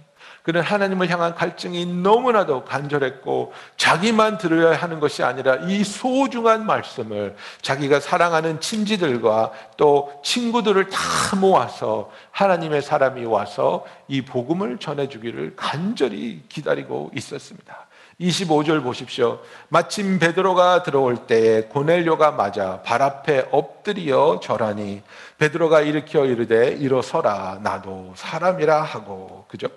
그는 0.42 0.60
하나님을 0.60 1.08
향한 1.08 1.34
갈증이 1.34 1.86
너무나도 1.86 2.64
간절했고 2.64 3.52
자기만 3.76 4.38
들어야 4.38 4.76
하는 4.76 5.00
것이 5.00 5.22
아니라 5.22 5.56
이 5.56 5.84
소중한 5.84 6.66
말씀을 6.66 7.36
자기가 7.62 8.00
사랑하는 8.00 8.60
친지들과 8.60 9.52
또 9.76 10.12
친구들을 10.22 10.90
다 10.90 11.36
모아서 11.36 12.10
하나님의 12.30 12.82
사람이 12.82 13.24
와서 13.24 13.86
이 14.06 14.22
복음을 14.22 14.78
전해주기를 14.78 15.54
간절히 15.56 16.42
기다리고 16.48 17.10
있었습니다. 17.14 17.87
25절 18.20 18.82
보십시오. 18.82 19.40
마침 19.68 20.18
베드로가 20.18 20.82
들어올 20.82 21.26
때에 21.26 21.62
고넬료가 21.62 22.32
맞아 22.32 22.82
발 22.82 23.00
앞에 23.00 23.48
엎드려 23.52 24.40
절하니 24.40 25.02
베드로가 25.38 25.82
일으켜 25.82 26.24
이르되 26.26 26.72
일어서라 26.72 27.60
나도 27.62 28.14
사람이라 28.16 28.82
하고 28.82 29.44
그죠? 29.48 29.68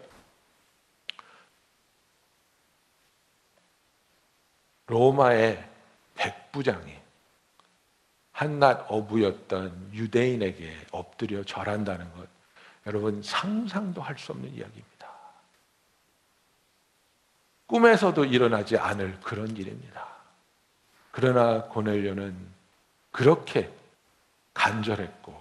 로마의 4.87 5.63
백부장이 6.15 6.95
한낱 8.31 8.85
어부였던 8.89 9.91
유대인에게 9.93 10.87
엎드려 10.91 11.43
절한다는 11.43 12.11
것 12.13 12.27
여러분 12.87 13.21
상상도 13.21 14.01
할 14.01 14.17
수 14.17 14.31
없는 14.31 14.49
이야기입니다. 14.49 14.90
꿈에서도 17.71 18.25
일어나지 18.25 18.77
않을 18.77 19.17
그런 19.21 19.55
일입니다. 19.55 20.05
그러나 21.11 21.63
고넬료는 21.63 22.35
그렇게 23.11 23.71
간절했고 24.53 25.33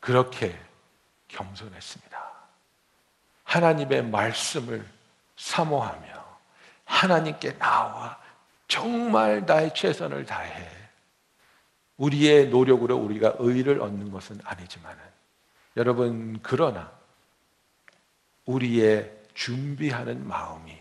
그렇게 0.00 0.54
겸손했습니다. 1.28 2.30
하나님의 3.44 4.04
말씀을 4.04 4.84
사모하며 5.38 6.24
하나님께 6.84 7.56
나와 7.56 8.20
정말 8.68 9.46
나의 9.46 9.72
최선을 9.74 10.26
다해 10.26 10.68
우리의 11.96 12.50
노력으로 12.50 12.98
우리가 12.98 13.36
의를 13.38 13.80
얻는 13.80 14.10
것은 14.10 14.38
아니지만 14.44 14.94
여러분 15.78 16.38
그러나 16.42 16.92
우리의 18.44 19.10
준비하는 19.32 20.28
마음이 20.28 20.79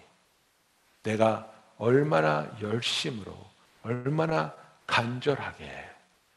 내가 1.03 1.51
얼마나 1.77 2.49
열심으로 2.61 3.35
얼마나 3.83 4.53
간절하게 4.85 5.89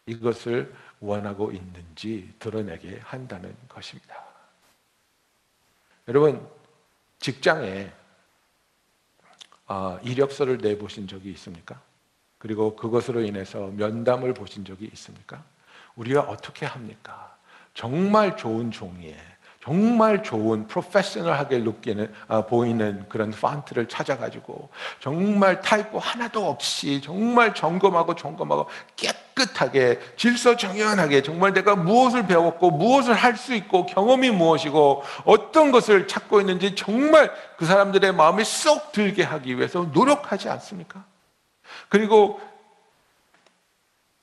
이것을 0.07 0.75
원하고 1.01 1.53
있는지 1.53 2.33
드러내게 2.39 3.01
한다는 3.03 3.55
것입니다. 3.69 4.25
여러분 6.09 6.49
직장에 7.19 7.93
아, 9.67 9.99
이력서를 10.03 10.59
내보신 10.59 11.07
적이 11.07 11.31
있습니까? 11.33 11.81
그리고 12.39 12.77
그것으로 12.77 13.23
인해서 13.23 13.69
면담을 13.69 14.35
보신 14.35 14.65
적이 14.65 14.91
있습니까? 14.93 15.45
우리가 15.95 16.23
어떻게 16.23 16.67
합니까? 16.67 17.37
정말 17.73 18.37
좋은 18.37 18.71
종이에 18.71 19.17
정말 19.63 20.25
좋은 20.25 20.67
프로페셔널하게 20.67 21.59
느끼는 21.59 22.13
아, 22.27 22.43
보이는 22.43 23.07
그런 23.09 23.31
펀트를 23.31 23.87
찾아가지고 23.87 24.71
정말 24.99 25.61
타이포 25.61 26.01
하나도 26.01 26.49
없이 26.49 27.01
정말 27.01 27.55
점검하고 27.55 28.17
점검하고 28.17 28.67
깨끗하게 28.97 30.01
질서정연하게 30.17 31.23
정말 31.23 31.53
내가 31.53 31.77
무엇을 31.77 32.27
배웠고 32.27 32.73
무엇을 32.73 33.15
할 33.15 33.33
수 33.37 33.55
있고 33.55 33.87
경험이 33.87 34.31
무엇이고 34.31 35.03
어떤 35.25 35.73
것을 35.73 36.07
찾고 36.07 36.41
있는지 36.41 36.75
정말 36.75 37.33
그 37.57 37.65
사람들의 37.65 38.13
마음에 38.13 38.45
쏙 38.45 38.93
들게 38.93 39.23
하기 39.23 39.57
위해서 39.57 39.89
노력하지 39.93 40.49
않습니까? 40.51 41.05
그리고 41.89 42.41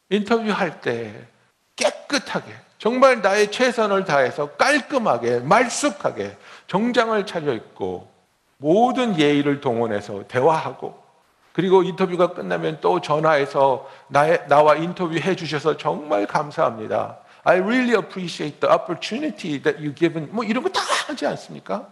인터뷰할 0.10 0.82
때 0.82 1.28
깨끗하게 1.76 2.54
정말 2.80 3.22
나의 3.22 3.52
최선을 3.52 4.06
다해서 4.06 4.52
깔끔하게 4.52 5.42
말쑥하게 5.42 6.38
정장을 6.68 7.26
차려 7.26 7.54
입고 7.54 8.10
모든 8.58 9.20
예의를 9.20 9.62
동원해서 9.62 10.24
대화하고 10.28 10.98
그리고 11.54 11.84
인터뷰가 11.84 12.34
끝나면 12.34 12.78
또 12.80 13.02
전화해서 13.02 13.88
나의, 14.08 14.48
나와 14.48 14.76
인터뷰해 14.76 15.36
주셔서 15.36 15.76
정말 15.78 16.26
감사합니다. 16.26 17.18
I 17.44 17.58
really 17.60 17.96
appreciate 17.96 18.60
the 18.62 18.74
opportunity 18.74 19.62
that 19.62 19.78
you 19.80 19.94
given. 19.94 20.30
뭐 20.32 20.44
이런 20.46 20.64
거 20.64 20.70
다 20.70 20.80
하지 21.08 21.26
않습니까? 21.28 21.88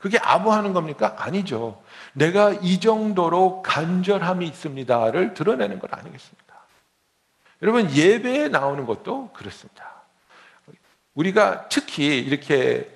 그게 0.00 0.18
아부하는 0.18 0.72
겁니까? 0.72 1.14
아니죠. 1.18 1.82
내가 2.14 2.50
이 2.62 2.80
정도로 2.80 3.62
간절함이 3.62 4.46
있습니다를 4.48 5.34
드러내는 5.34 5.78
것 5.78 5.92
아니겠습니까? 5.92 6.43
여러분 7.64 7.90
예배에 7.90 8.48
나오는 8.48 8.84
것도 8.84 9.30
그렇습니다. 9.32 9.90
우리가 11.14 11.70
특히 11.70 12.18
이렇게 12.18 12.90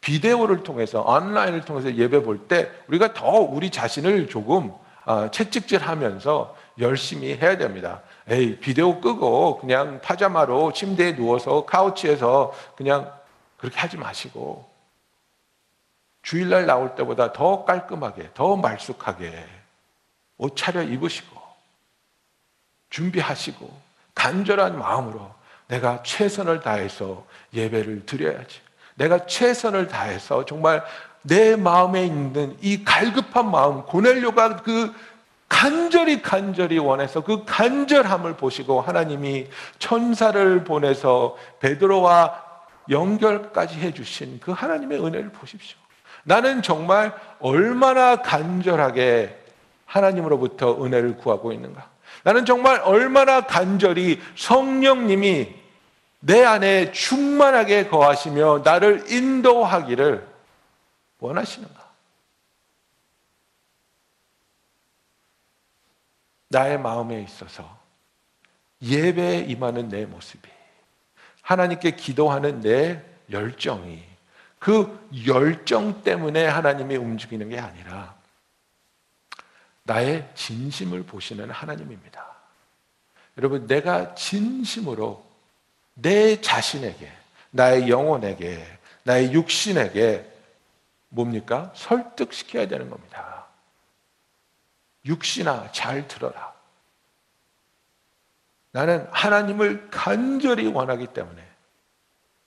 비데오를 0.00 0.62
통해서 0.62 1.02
온라인을 1.02 1.66
통해서 1.66 1.94
예배 1.94 2.22
볼 2.22 2.48
때 2.48 2.70
우리가 2.88 3.12
더 3.12 3.28
우리 3.32 3.68
자신을 3.68 4.30
조금 4.30 4.72
어, 5.04 5.30
채찍질하면서 5.30 6.56
열심히 6.78 7.36
해야 7.36 7.58
됩니다. 7.58 8.00
에이 8.26 8.58
비데오 8.60 9.02
끄고 9.02 9.58
그냥 9.58 10.00
파자마로 10.00 10.72
침대에 10.72 11.14
누워서 11.16 11.66
카우치에서 11.66 12.54
그냥 12.76 13.12
그렇게 13.58 13.78
하지 13.78 13.98
마시고 13.98 14.66
주일날 16.22 16.64
나올 16.64 16.94
때보다 16.94 17.34
더 17.34 17.66
깔끔하게 17.66 18.30
더 18.32 18.56
말쑥하게 18.56 19.44
옷 20.38 20.56
차려 20.56 20.82
입으시고 20.84 21.38
준비하시고 22.88 23.83
간절한 24.14 24.78
마음으로 24.78 25.30
내가 25.68 26.02
최선을 26.02 26.60
다해서 26.60 27.26
예배를 27.52 28.06
드려야지. 28.06 28.60
내가 28.96 29.26
최선을 29.26 29.88
다해서 29.88 30.44
정말 30.44 30.84
내 31.22 31.56
마음에 31.56 32.04
있는 32.04 32.56
이 32.60 32.84
갈급한 32.84 33.50
마음, 33.50 33.82
고넬료가 33.84 34.56
그 34.56 34.92
간절히 35.48 36.20
간절히 36.20 36.78
원해서 36.78 37.22
그 37.22 37.44
간절함을 37.44 38.36
보시고 38.36 38.80
하나님이 38.80 39.48
천사를 39.78 40.64
보내서 40.64 41.36
베드로와 41.60 42.42
연결까지 42.90 43.78
해주신 43.78 44.40
그 44.40 44.52
하나님의 44.52 45.04
은혜를 45.04 45.30
보십시오. 45.30 45.78
나는 46.24 46.62
정말 46.62 47.14
얼마나 47.40 48.16
간절하게 48.16 49.38
하나님으로부터 49.86 50.82
은혜를 50.84 51.16
구하고 51.16 51.52
있는가. 51.52 51.93
나는 52.24 52.44
정말 52.46 52.80
얼마나 52.80 53.42
간절히 53.42 54.20
성령님이 54.34 55.54
내 56.20 56.42
안에 56.42 56.90
충만하게 56.90 57.88
거하시며 57.88 58.62
나를 58.64 59.12
인도하기를 59.12 60.26
원하시는가? 61.18 61.84
나의 66.48 66.78
마음에 66.78 67.20
있어서 67.22 67.78
예배에 68.80 69.40
임하는 69.40 69.88
내 69.90 70.06
모습이 70.06 70.48
하나님께 71.42 71.90
기도하는 71.92 72.60
내 72.60 73.02
열정이 73.30 74.02
그 74.58 75.08
열정 75.26 76.02
때문에 76.02 76.46
하나님이 76.46 76.96
움직이는 76.96 77.50
게 77.50 77.58
아니라 77.58 78.14
나의 79.84 80.28
진심을 80.34 81.04
보시는 81.04 81.50
하나님입니다. 81.50 82.26
여러분, 83.38 83.66
내가 83.66 84.14
진심으로 84.14 85.24
내 85.94 86.40
자신에게, 86.40 87.10
나의 87.50 87.88
영혼에게, 87.88 88.66
나의 89.04 89.32
육신에게 89.32 90.32
뭡니까? 91.10 91.72
설득시켜야 91.76 92.66
되는 92.66 92.90
겁니다. 92.90 93.46
육신아, 95.04 95.70
잘 95.72 96.08
들어라. 96.08 96.54
나는 98.72 99.06
하나님을 99.12 99.90
간절히 99.90 100.66
원하기 100.66 101.08
때문에 101.08 101.46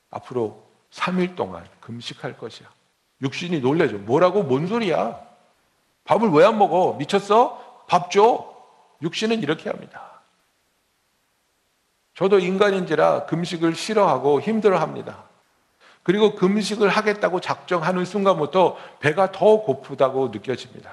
앞으로 0.10 0.68
3일 0.92 1.36
동안 1.36 1.68
금식할 1.80 2.38
것이야. 2.38 2.70
육신이 3.22 3.60
놀래죠. 3.60 4.00
뭐라고? 4.00 4.44
뭔 4.44 4.68
소리야? 4.68 5.27
밥을 6.08 6.30
왜 6.32 6.46
안 6.46 6.58
먹어? 6.58 6.96
미쳤어? 6.98 7.86
밥 7.88 8.10
줘. 8.12 8.54
육신은 9.02 9.44
이렇게 9.44 9.70
합니다. 9.70 10.02
저도 12.16 12.40
인간인지라 12.40 13.26
금식을 13.26 13.76
싫어하고 13.76 14.42
힘들어 14.42 14.80
합니다. 14.80 15.24
그리고 16.02 16.36
금식을 16.36 16.90
하겠다고 16.90 17.42
작정하는 17.42 18.06
순간부터 18.06 18.78
배가 19.00 19.32
더 19.32 19.62
고프다고 19.62 20.30
느껴집니다. 20.30 20.90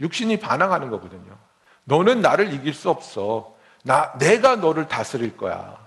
육신이 0.00 0.40
반항하는 0.40 0.90
거거든요. 0.90 1.36
너는 1.84 2.20
나를 2.20 2.52
이길 2.52 2.74
수 2.74 2.90
없어. 2.90 3.54
나, 3.84 4.12
내가 4.18 4.56
너를 4.56 4.88
다스릴 4.88 5.36
거야. 5.36 5.78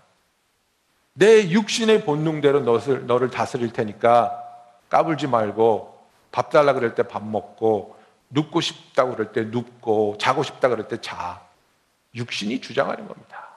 내 1.14 1.49
육신의 1.49 2.06
본능대로 2.06 2.62
너를, 2.62 3.06
너를 3.06 3.30
다스릴 3.30 3.72
테니까 3.72 4.41
까불지 4.89 5.28
말고 5.28 5.95
밥 6.32 6.49
달라 6.49 6.74
그럴 6.74 6.95
때 6.95 7.03
밥 7.03 7.24
먹고 7.24 7.95
눕고 8.36 8.62
싶다고 8.62 9.14
그럴 9.14 9.32
때 9.32 9.44
눕고 9.46 10.18
자고 10.20 10.44
싶다 10.44 10.70
그럴 10.70 10.88
때 10.88 11.00
자. 11.02 11.44
육신이 12.14 12.62
주장하는 12.62 13.08
겁니다. 13.08 13.50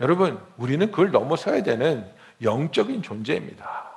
여러분, 0.00 0.42
우리는 0.56 0.90
그걸 0.90 1.10
넘어서야 1.10 1.62
되는 1.62 2.10
영적인 2.40 3.02
존재입니다. 3.02 3.90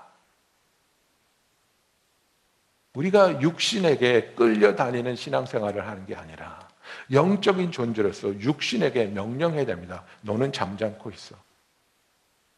우리가 2.94 3.42
육신에게 3.42 4.34
끌려다니는 4.36 5.16
신앙생활을 5.16 5.88
하는 5.88 6.06
게 6.06 6.16
아니라 6.16 6.68
영적인 7.12 7.72
존재로서 7.72 8.40
육신에게 8.40 9.08
명령해야 9.08 9.66
됩니다. 9.66 10.04
너는 10.22 10.52
잠잠고 10.52 11.12
있어. 11.12 11.36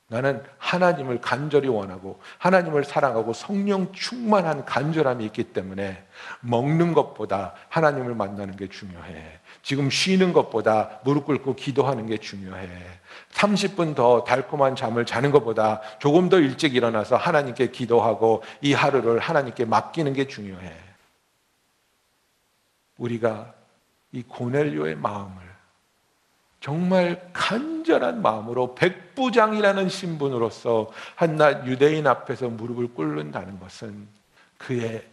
나는 0.09 0.41
하나님을 0.57 1.19
간절히 1.19 1.67
원하고 1.67 2.19
하나님을 2.37 2.85
사랑하고 2.85 3.33
성령 3.33 3.91
충만한 3.91 4.63
간절함이 4.63 5.25
있기 5.25 5.51
때문에 5.51 6.01
먹는 6.39 6.93
것보다 6.93 7.53
하나님을 7.67 8.15
만나는 8.15 8.55
게 8.55 8.69
중요해. 8.69 9.39
지금 9.63 9.89
쉬는 9.89 10.31
것보다 10.31 11.01
무릎 11.03 11.25
꿇고 11.25 11.55
기도하는 11.55 12.05
게 12.05 12.17
중요해. 12.17 12.69
30분 13.31 13.95
더 13.95 14.23
달콤한 14.23 14.77
잠을 14.77 15.05
자는 15.05 15.31
것보다 15.31 15.81
조금 15.99 16.29
더 16.29 16.39
일찍 16.39 16.75
일어나서 16.75 17.17
하나님께 17.17 17.71
기도하고 17.71 18.43
이 18.61 18.71
하루를 18.71 19.19
하나님께 19.19 19.65
맡기는 19.65 20.13
게 20.13 20.27
중요해. 20.27 20.71
우리가 22.97 23.53
이 24.13 24.23
고넬료의 24.23 24.95
마음을 24.95 25.35
정말 26.61 27.29
간절한 27.33 28.21
마음으로 28.21 28.73
백부장이라는 29.18 29.89
신분으로서 29.89 30.91
한낱 31.15 31.65
유대인 31.65 32.05
앞에서 32.05 32.49
무릎을 32.49 32.93
꿇는다는 32.93 33.59
것은 33.59 34.07
그의 34.59 35.05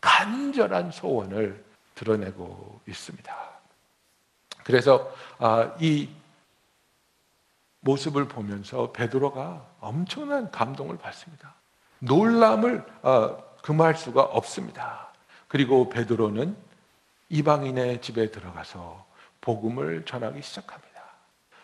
간절한 0.00 0.90
소원을 0.90 1.64
드러내고 1.94 2.80
있습니다. 2.88 3.36
그래서 4.64 5.14
아, 5.38 5.74
이 5.80 6.08
모습을 7.80 8.28
보면서 8.28 8.92
베드로가 8.92 9.66
엄청난 9.80 10.50
감동을 10.50 10.98
받습니다. 10.98 11.54
놀람을 12.00 12.84
아, 13.02 13.36
금할 13.62 13.94
수가 13.94 14.22
없습니다. 14.22 15.08
그리고 15.48 15.88
베드로는 15.88 16.56
이방인의 17.28 18.02
집에 18.02 18.30
들어가서 18.30 19.06
복음을 19.40 20.04
전하기 20.04 20.42
시작합니다. 20.42 20.90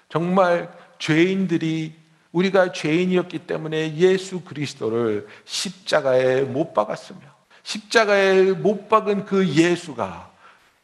정말 0.09 0.86
죄인들이 0.99 1.95
우리가 2.33 2.73
죄인이었기 2.73 3.41
때문에 3.41 3.97
예수 3.97 4.41
그리스도를 4.41 5.27
십자가에 5.45 6.43
못 6.43 6.75
박았으며 6.75 7.21
십자가에 7.63 8.53
못 8.53 8.89
박은 8.89 9.25
그 9.25 9.49
예수가 9.49 10.31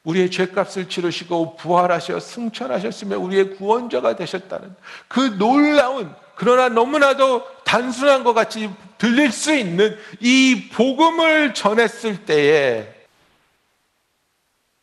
우리의 0.04 0.30
죄값을 0.30 0.88
치르시고 0.88 1.56
부활하셔 1.56 2.18
승천하셨으며 2.18 3.18
우리의 3.18 3.56
구원자가 3.56 4.16
되셨다는 4.16 4.74
그 5.08 5.36
놀라운 5.38 6.12
그러나 6.34 6.68
너무나도 6.68 7.44
단순한 7.64 8.24
것 8.24 8.34
같이 8.34 8.70
들릴 8.98 9.30
수 9.30 9.54
있는 9.54 9.96
이 10.20 10.68
복음을 10.72 11.54
전했을 11.54 12.24
때에 12.24 13.01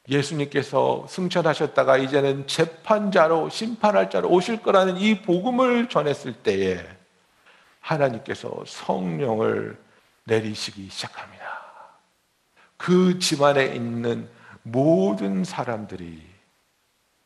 예수님께서 0.10 1.05
승천하셨다가 1.07 1.97
이제는 1.97 2.47
재판자로 2.47 3.49
심판할 3.49 4.10
자로 4.10 4.30
오실 4.30 4.62
거라는 4.62 4.97
이 4.97 5.22
복음을 5.22 5.88
전했을 5.88 6.34
때에 6.34 6.84
하나님께서 7.80 8.64
성령을 8.66 9.78
내리시기 10.26 10.89
시작합니다. 10.89 11.45
그 12.78 13.20
집안에 13.20 13.66
있는 13.66 14.28
모든 14.64 15.43
사람들이 15.43 16.22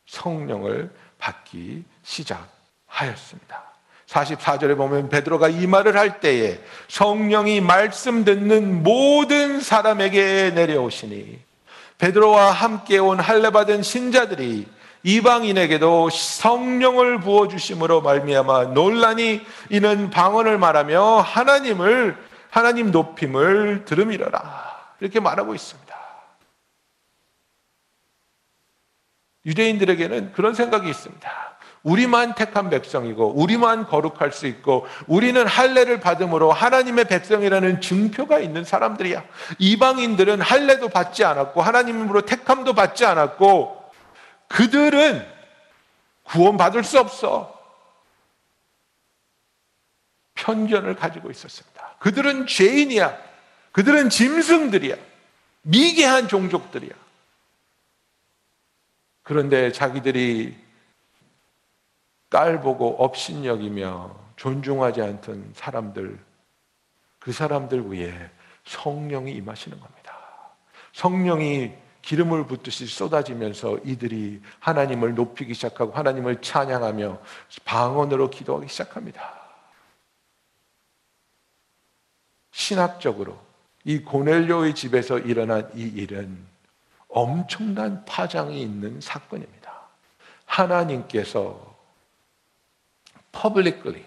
성령을 0.06 0.90
받기 1.18 1.84
시작하였습니다. 2.02 3.74
44절에 4.06 4.76
보면 4.76 5.08
베드로가 5.08 5.48
이 5.48 5.66
말을 5.66 5.96
할 5.96 6.20
때에 6.20 6.60
성령이 6.88 7.60
말씀 7.60 8.24
듣는 8.24 8.82
모든 8.82 9.60
사람에게 9.60 10.50
내려오시니 10.50 11.43
베드로와 12.04 12.50
함께 12.50 12.98
온 12.98 13.18
할례 13.18 13.48
받은 13.48 13.82
신자들이 13.82 14.68
이방인에게도 15.04 16.10
성령을 16.10 17.20
부어 17.20 17.48
주심으로 17.48 18.02
말미암아 18.02 18.64
논란이 18.74 19.40
이는 19.70 20.10
방언을 20.10 20.58
말하며 20.58 21.20
하나님을 21.20 22.18
하나님 22.50 22.90
높임을 22.90 23.86
들음이러라 23.86 24.96
이렇게 25.00 25.18
말하고 25.18 25.54
있습니다. 25.54 25.94
유대인들에게는 29.46 30.32
그런 30.32 30.52
생각이 30.52 30.90
있습니다. 30.90 31.53
우리만 31.84 32.34
택한 32.34 32.70
백성이고 32.70 33.34
우리만 33.36 33.86
거룩할 33.86 34.32
수 34.32 34.46
있고 34.46 34.86
우리는 35.06 35.46
할례를 35.46 36.00
받음으로 36.00 36.50
하나님의 36.50 37.04
백성이라는 37.04 37.80
증표가 37.82 38.40
있는 38.40 38.64
사람들이야. 38.64 39.22
이방인들은 39.58 40.40
할례도 40.40 40.88
받지 40.88 41.24
않았고 41.24 41.60
하나님으로 41.62 42.22
택함도 42.22 42.72
받지 42.72 43.04
않았고 43.04 43.84
그들은 44.48 45.24
구원받을 46.24 46.84
수 46.84 46.98
없어. 46.98 47.54
편견을 50.34 50.96
가지고 50.96 51.30
있었습니다. 51.30 51.96
그들은 51.98 52.46
죄인이야. 52.46 53.16
그들은 53.72 54.08
짐승들이야. 54.08 54.96
미개한 55.62 56.28
종족들이야. 56.28 56.92
그런데 59.22 59.70
자기들이 59.70 60.63
깔보고 62.34 62.96
업신여기며 62.98 64.12
존중하지 64.34 65.02
않던 65.02 65.52
사람들, 65.54 66.18
그 67.20 67.30
사람들 67.30 67.92
위에 67.92 68.12
성령이 68.64 69.30
임하시는 69.30 69.78
겁니다. 69.78 70.18
성령이 70.94 71.72
기름을 72.02 72.48
붓듯이 72.48 72.86
쏟아지면서 72.86 73.78
이들이 73.84 74.42
하나님을 74.58 75.14
높이기 75.14 75.54
시작하고 75.54 75.92
하나님을 75.92 76.42
찬양하며 76.42 77.20
방언으로 77.64 78.30
기도하기 78.30 78.66
시작합니다. 78.66 79.40
신학적으로 82.50 83.38
이 83.84 84.00
고넬료의 84.00 84.74
집에서 84.74 85.20
일어난 85.20 85.70
이 85.76 85.82
일은 85.82 86.36
엄청난 87.08 88.04
파장이 88.04 88.60
있는 88.60 89.00
사건입니다. 89.00 89.72
하나님께서 90.46 91.73
publicly 93.40 94.04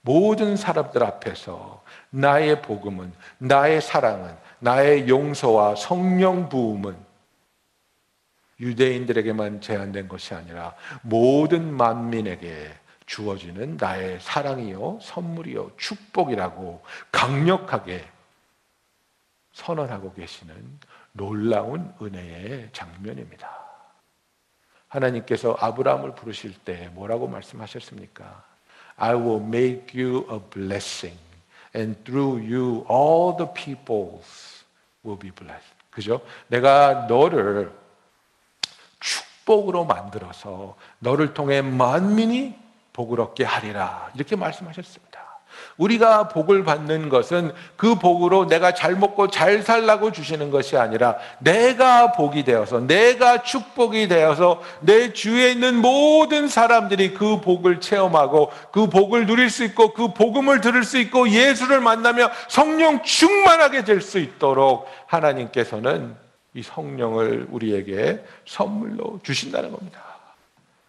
모든 0.00 0.56
사람들 0.56 1.02
앞에서 1.02 1.82
나의 2.10 2.62
복음은 2.62 3.12
나의 3.38 3.80
사랑은 3.80 4.36
나의 4.60 5.08
용서와 5.08 5.74
성령 5.74 6.48
부음은 6.48 6.96
유대인들에게만 8.60 9.60
제한된 9.60 10.08
것이 10.08 10.34
아니라 10.34 10.74
모든 11.02 11.72
만민에게 11.72 12.72
주어지는 13.06 13.76
나의 13.78 14.18
사랑이요 14.20 14.98
선물이요 15.00 15.72
축복이라고 15.76 16.82
강력하게 17.12 18.04
선언하고 19.52 20.12
계시는 20.14 20.54
놀라운 21.12 21.92
은혜의 22.00 22.70
장면입니다. 22.72 23.67
하나님께서 24.88 25.56
아브라함을 25.58 26.14
부르실 26.14 26.54
때 26.64 26.88
뭐라고 26.94 27.28
말씀하셨습니까? 27.28 28.44
I 28.96 29.14
will 29.14 29.42
make 29.42 30.00
you 30.00 30.26
a 30.30 30.38
blessing 30.50 31.18
and 31.74 32.02
through 32.04 32.42
you 32.42 32.84
all 32.90 33.36
the 33.36 33.52
peoples 33.52 34.64
will 35.04 35.18
be 35.18 35.30
blessed. 35.30 35.74
그죠? 35.90 36.20
내가 36.48 37.06
너를 37.08 37.72
축복으로 39.00 39.84
만들어서 39.84 40.76
너를 40.98 41.34
통해 41.34 41.62
만민이 41.62 42.56
복을 42.92 43.20
얻게 43.20 43.44
하리라. 43.44 44.10
이렇게 44.14 44.36
말씀하셨습니다. 44.36 45.07
우리가 45.76 46.28
복을 46.28 46.64
받는 46.64 47.08
것은 47.08 47.52
그 47.76 47.94
복으로 47.94 48.46
내가 48.46 48.74
잘 48.74 48.96
먹고 48.96 49.28
잘 49.28 49.62
살라고 49.62 50.10
주시는 50.10 50.50
것이 50.50 50.76
아니라 50.76 51.16
내가 51.38 52.12
복이 52.12 52.44
되어서 52.44 52.80
내가 52.80 53.42
축복이 53.42 54.08
되어서 54.08 54.62
내 54.80 55.12
주위에 55.12 55.52
있는 55.52 55.76
모든 55.76 56.48
사람들이 56.48 57.14
그 57.14 57.40
복을 57.40 57.80
체험하고 57.80 58.50
그 58.72 58.88
복을 58.88 59.26
누릴 59.26 59.50
수 59.50 59.64
있고 59.64 59.92
그 59.92 60.12
복음을 60.12 60.60
들을 60.60 60.82
수 60.82 60.98
있고 60.98 61.28
예수를 61.28 61.80
만나며 61.80 62.30
성령 62.48 63.02
충만하게 63.02 63.84
될 63.84 63.98
수 64.08 64.18
있도록 64.18 64.88
하나님께서는 65.06 66.16
이 66.54 66.62
성령을 66.62 67.46
우리에게 67.50 68.24
선물로 68.46 69.20
주신다는 69.22 69.70
겁니다. 69.70 70.02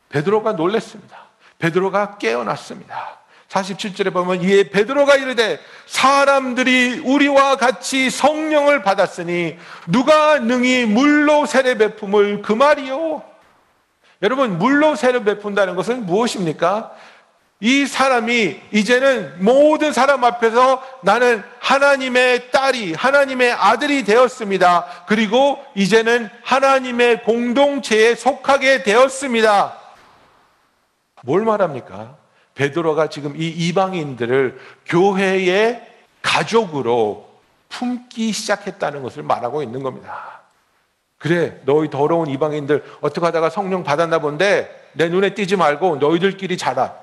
베드로가 0.10 0.54
놀랬습니다. 0.54 1.28
베드로가 1.60 2.18
깨어났습니다. 2.18 3.19
47절에 3.50 4.14
보면 4.14 4.44
이에 4.44 4.70
베드로가 4.70 5.16
이르되 5.16 5.60
사람들이 5.88 7.02
우리와 7.04 7.58
같이 7.58 8.10
성령을 8.10 8.84
받았으니 8.84 9.58
누가 9.88 10.40
능히 10.40 10.86
물로 10.86 11.46
세례 11.46 11.76
베품을 11.78 12.44
그 12.44 12.54
말이요. 12.54 13.24
여러분 14.22 14.58
물로 14.60 14.96
세례 14.96 15.24
베푼다는 15.24 15.76
것은 15.76 16.06
무엇입니까? 16.06 16.94
이 17.62 17.88
사람이 17.88 18.58
이제는 18.72 19.44
모든 19.44 19.92
사람 19.92 20.24
앞에서 20.24 20.82
나는 21.02 21.44
하나님의 21.60 22.52
딸이 22.52 22.94
하나님의 22.94 23.52
아들이 23.52 24.06
되었습니다. 24.06 25.06
그리고 25.08 25.62
이제는 25.76 26.30
하나님의 26.44 27.24
공동체에 27.24 28.16
속하게 28.16 28.84
되었습니다. 28.84 29.76
뭘 31.24 31.44
말합니까? 31.44 32.19
베드로가 32.60 33.08
지금 33.08 33.36
이 33.38 33.48
이방인들을 33.48 34.60
교회의 34.86 35.82
가족으로 36.22 37.30
품기 37.70 38.34
시작했다는 38.34 39.02
것을 39.02 39.24
말하고 39.24 39.64
있는 39.64 39.82
겁니다. 39.82 40.42
그래, 41.18 41.62
너희 41.64 41.90
더러운 41.90 42.28
이방인들 42.28 42.84
어떻게 43.00 43.26
하다가 43.26 43.50
성령 43.50 43.84
받았나 43.84 44.20
본데 44.20 44.90
내 44.92 45.08
눈에 45.08 45.34
띄지 45.34 45.56
말고 45.56 45.98
너희들끼리 45.98 46.58
자라. 46.58 46.96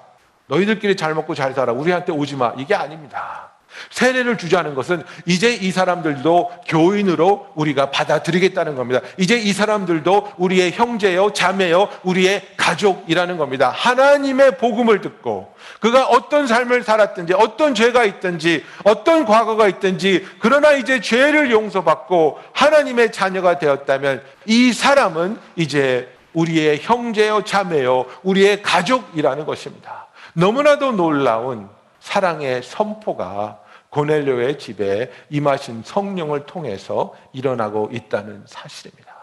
너희들끼리 0.48 0.94
잘 0.94 1.14
먹고 1.14 1.34
잘 1.34 1.54
살아. 1.54 1.72
우리한테 1.72 2.12
오지 2.12 2.36
마. 2.36 2.52
이게 2.59 2.74
아닙니다. 2.74 3.45
세례를 3.91 4.39
주자는 4.39 4.74
것은 4.74 5.03
이제 5.24 5.55
이 5.55 5.70
사람들도 5.70 6.51
교인으로 6.66 7.49
우리가 7.55 7.91
받아들이겠다는 7.91 8.74
겁니다. 8.74 9.01
이제 9.16 9.37
이 9.37 9.53
사람들도 9.53 10.33
우리의 10.37 10.72
형제요, 10.72 11.33
자매요, 11.33 11.89
우리의 12.03 12.43
가족이라는 12.57 13.37
겁니다. 13.37 13.72
하나님의 13.74 14.59
복음을 14.59 15.01
듣고 15.01 15.55
그가 15.81 16.07
어떤 16.07 16.47
삶을 16.47 16.83
살았든지 16.83 17.35
어떤 17.35 17.74
죄가 17.74 18.05
있든지 18.05 18.64
어떤 18.85 19.24
과거가 19.24 19.68
있든지 19.68 20.27
그러나 20.41 20.72
이제 20.72 21.01
죄를 21.01 21.51
용서받고 21.51 22.39
하나님의 22.53 23.12
자녀가 23.12 23.59
되었다면 23.59 24.22
이 24.47 24.72
사람은 24.72 25.39
이제 25.57 26.12
우리의 26.33 26.81
형제요, 26.83 27.45
자매요, 27.45 28.05
우리의 28.22 28.62
가족이라는 28.62 29.47
것입니다. 29.47 30.07
너무나도 30.35 30.93
놀라운 30.93 31.68
사랑의 32.01 32.62
선포가 32.62 33.59
고넬료의 33.97 34.59
집에 34.59 35.11
임하신 35.30 35.82
성령을 35.82 36.44
통해서 36.44 37.16
일어나고 37.32 37.88
있다는 37.92 38.44
사실입니다. 38.47 39.16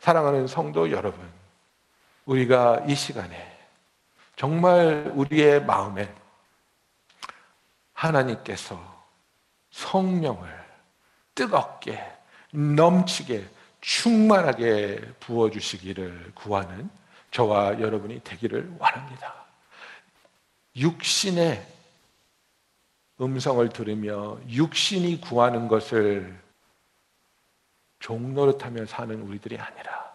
사랑하는 0.00 0.48
성도 0.48 0.90
여러분, 0.90 1.20
우리가 2.24 2.82
이 2.88 2.96
시간에 2.96 3.56
정말 4.34 5.12
우리의 5.14 5.64
마음에 5.64 6.12
하나님께서 7.92 8.76
성령을 9.70 10.48
뜨겁게 11.36 12.04
넘치게 12.50 13.46
충만하게 13.80 15.00
부어주시기를 15.20 16.32
구하는 16.34 16.90
저와 17.30 17.78
여러분이 17.80 18.20
되기를 18.24 18.74
원합니다. 18.80 19.32
육신의 20.74 21.77
음성을 23.20 23.68
들으며 23.70 24.38
육신이 24.48 25.20
구하는 25.20 25.68
것을 25.68 26.38
종노릇하며 27.98 28.86
사는 28.86 29.20
우리들이 29.22 29.58
아니라 29.58 30.12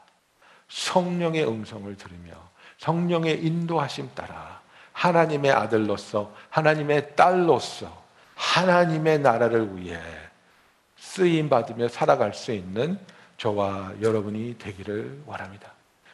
성령의 0.70 1.48
음성을 1.48 1.96
들으며 1.98 2.32
성령의 2.78 3.46
인도하심 3.46 4.12
따라 4.16 4.62
하나님의 4.94 5.52
아들로서 5.52 6.34
하나님의 6.50 7.16
딸로서 7.16 8.04
하나님의 8.36 9.20
나라를 9.20 9.78
위해 9.78 10.00
쓰임 10.98 11.50
받으며 11.50 11.90
살아갈 11.90 12.34
수 12.34 12.52
있는 12.52 12.98
저와 13.38 13.94
여러분이 14.02 14.58
되기를 14.58 15.24
원합니다. 15.26 15.73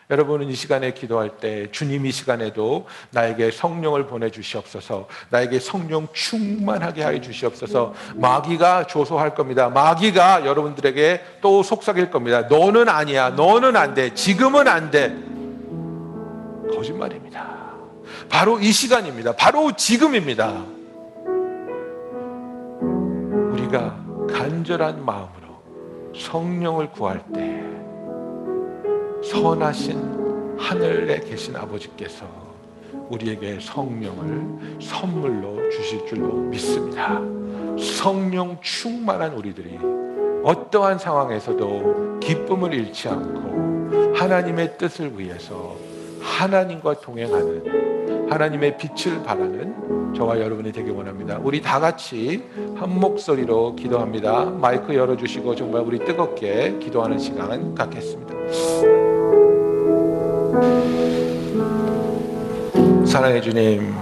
여러분은 0.10 0.50
이 0.50 0.56
시간에 0.56 0.92
기도할 0.92 1.38
때 1.38 1.70
주님 1.72 2.08
이 2.08 2.12
시간에도 2.12 2.88
나에게 3.12 3.52
성령을 3.52 4.08
보내 4.08 4.32
주시옵소서. 4.32 5.08
나에게 5.30 5.60
성령 5.60 6.08
충만하게 6.12 7.04
하여 7.04 7.22
주시옵소서. 7.22 7.94
마귀가 8.16 8.88
조소할 8.88 9.36
겁니다. 9.36 9.70
마귀가 9.70 10.48
여러분들에게 10.48 11.22
또 11.42 11.62
속삭일 11.62 12.10
겁니다. 12.10 12.42
너는 12.42 12.90
아니야. 12.90 13.30
너는 13.30 13.76
안 13.76 13.94
돼. 13.94 14.12
지금은 14.16 14.68
안 14.68 14.90
돼. 14.90 15.16
거짓말입니다. 16.76 17.70
바로 18.30 18.60
이 18.60 18.72
시간입니다. 18.72 19.36
바로 19.36 19.72
지금입니다. 19.76 20.66
우리가 23.52 23.96
간절한 24.32 25.06
마음으로 25.06 25.62
성령을 26.18 26.90
구할 26.90 27.24
때 27.32 27.79
선하신 29.24 30.58
하늘에 30.58 31.20
계신 31.22 31.56
아버지께서 31.56 32.26
우리에게 33.10 33.60
성령을 33.60 34.80
선물로 34.82 35.70
주실 35.70 36.06
줄로 36.06 36.34
믿습니다. 36.34 37.20
성령 37.80 38.58
충만한 38.62 39.34
우리들이 39.34 39.80
어떠한 40.44 41.00
상황에서도 41.00 42.20
기쁨을 42.20 42.74
잃지 42.74 43.10
않고 43.10 44.16
하나님의 44.16 44.78
뜻을 44.78 45.18
위해서 45.20 45.76
하나님과 46.22 47.02
동행하는 47.02 48.30
하나님의 48.30 48.78
빛을 48.78 49.24
바라는 49.24 50.14
저와 50.16 50.40
여러분이 50.40 50.72
되길 50.72 50.92
원합니다. 50.92 51.40
우리 51.42 51.62
다 51.62 51.80
같이 51.80 52.44
한 52.76 53.00
목소리로 53.00 53.76
기도합니다. 53.76 54.46
마이크 54.46 54.94
열어주시고 54.94 55.56
정말 55.56 55.82
우리 55.82 56.00
뜨겁게 56.00 56.78
기도하는 56.80 57.18
시간 57.18 57.74
갖겠습니다. 57.74 58.99
사랑해 63.06 63.42
주님, 63.42 63.94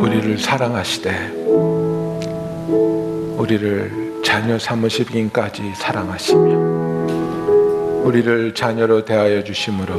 우리를 0.00 0.38
사랑하시되 0.38 1.32
우리를 3.36 4.22
자녀 4.24 4.58
삼으시기까지 4.58 5.74
사랑하시며 5.76 6.66
우리를 8.04 8.54
자녀로 8.54 9.04
대하여 9.04 9.44
주심으로 9.44 9.94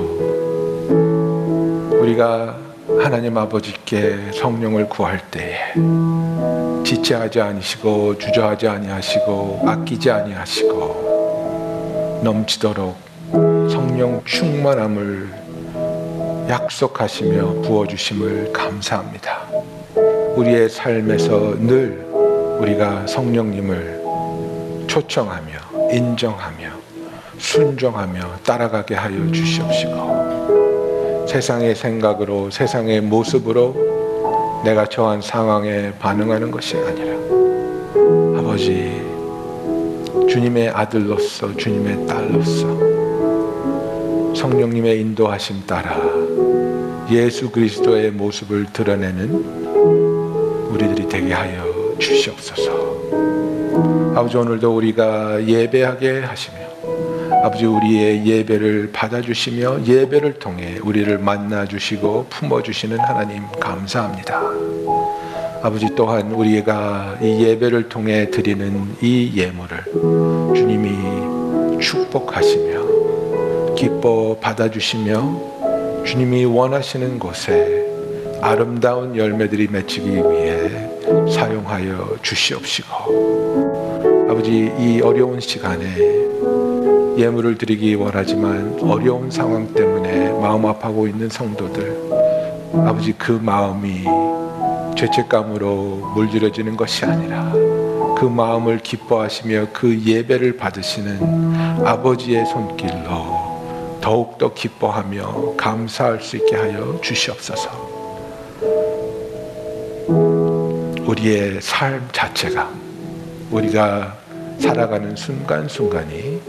우리가 2.01 2.57
하나님 2.99 3.37
아버지께 3.37 4.31
성령을 4.33 4.89
구할 4.89 5.19
때에 5.29 5.73
지체하지 6.83 7.41
아니시고 7.41 8.17
주저하지 8.17 8.67
아니하시고 8.67 9.63
아끼지 9.65 10.09
아니하시고 10.09 11.07
넘치도록 12.23 13.06
성령 13.97 14.21
충만함을 14.25 15.27
약속하시며 16.47 17.61
부어주심을 17.63 18.53
감사합니다. 18.53 19.47
우리의 20.35 20.69
삶에서 20.69 21.55
늘 21.57 22.05
우리가 22.59 23.07
성령님을 23.07 24.03
초청하며 24.85 25.49
인정하며 25.91 26.69
순종하며 27.39 28.41
따라가게 28.43 28.93
하여 28.93 29.31
주시옵시고 29.31 31.25
세상의 31.27 31.73
생각으로 31.73 32.51
세상의 32.51 33.01
모습으로 33.01 34.61
내가 34.63 34.85
처한 34.85 35.23
상황에 35.23 35.91
반응하는 35.97 36.51
것이 36.51 36.77
아니라 36.77 37.17
아버지 38.39 39.01
주님의 40.29 40.69
아들로서 40.69 41.57
주님의 41.57 42.05
딸로서 42.05 42.96
성령님의 44.37 45.01
인도하심 45.01 45.65
따라 45.65 45.99
예수 47.09 47.49
그리스도의 47.49 48.11
모습을 48.11 48.67
드러내는 48.71 49.33
우리들이 50.69 51.07
되게 51.07 51.33
하여 51.33 51.65
주시옵소서. 51.97 52.71
아버지 54.15 54.37
오늘도 54.37 54.75
우리가 54.75 55.43
예배하게 55.43 56.19
하시며 56.21 56.57
아버지 57.43 57.65
우리의 57.65 58.25
예배를 58.27 58.91
받아주시며 58.93 59.85
예배를 59.85 60.33
통해 60.33 60.77
우리를 60.83 61.17
만나주시고 61.17 62.27
품어주시는 62.29 62.99
하나님 62.99 63.43
감사합니다. 63.59 64.39
아버지 65.63 65.87
또한 65.95 66.31
우리가 66.31 67.17
이 67.21 67.43
예배를 67.43 67.89
통해 67.89 68.29
드리는 68.29 68.95
이 69.01 69.31
예물을 69.35 69.83
주님이 70.55 71.79
축복하시며 71.81 72.96
기뻐 73.77 74.35
받아주시며 74.41 76.03
주님이 76.03 76.45
원하시는 76.45 77.19
곳에 77.19 77.85
아름다운 78.41 79.15
열매들이 79.15 79.67
맺히기 79.67 80.09
위해 80.09 80.89
사용하여 81.31 82.17
주시옵시고 82.23 82.87
아버지 84.31 84.73
이 84.79 84.99
어려운 85.01 85.39
시간에 85.39 85.85
예물을 87.17 87.59
드리기 87.59 87.93
원하지만 87.93 88.79
어려운 88.81 89.29
상황 89.29 89.71
때문에 89.71 90.31
마음 90.41 90.65
아파하고 90.65 91.07
있는 91.07 91.29
성도들 91.29 92.09
아버지 92.73 93.13
그 93.13 93.31
마음이 93.31 94.05
죄책감으로 94.97 96.13
물들여지는 96.15 96.75
것이 96.75 97.05
아니라 97.05 97.53
그 98.17 98.25
마음을 98.25 98.79
기뻐하시며 98.79 99.67
그 99.71 100.01
예배를 100.03 100.57
받으시는 100.57 101.85
아버지의 101.85 102.47
손길로 102.47 103.36
더욱더 104.07 104.53
기뻐하며 104.53 105.55
감사할 105.57 106.21
수 106.21 106.37
있게 106.37 106.55
하여 106.55 106.97
주시옵소서. 107.03 107.69
우리의 111.05 111.59
삶 111.61 112.07
자체가 112.13 112.71
우리가 113.51 114.17
살아가는 114.59 115.13
순간순간이 115.13 116.41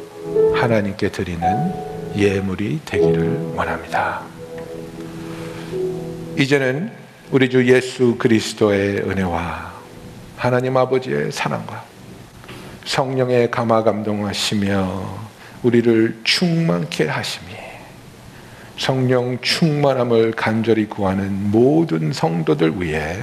하나님께 0.54 1.10
드리는 1.10 1.74
예물이 2.16 2.82
되기를 2.84 3.54
원합니다. 3.56 4.22
이제는 6.38 6.92
우리 7.32 7.50
주 7.50 7.66
예수 7.66 8.14
그리스도의 8.18 8.98
은혜와 8.98 9.72
하나님 10.36 10.76
아버지의 10.76 11.32
사랑과 11.32 11.82
성령의 12.84 13.50
감화 13.50 13.82
감동하시며 13.82 15.27
우리를 15.62 16.20
충만케 16.24 17.08
하심이 17.08 17.46
성령 18.76 19.40
충만함을 19.40 20.32
간절히 20.32 20.86
구하는 20.86 21.50
모든 21.50 22.12
성도들 22.12 22.80
위해 22.80 23.18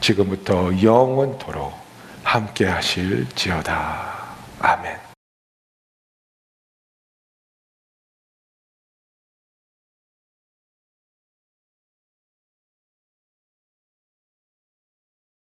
지금부터 0.00 0.70
영원토록 0.82 1.72
함께 2.24 2.66
하실지어다. 2.66 4.18
아멘. 4.60 4.99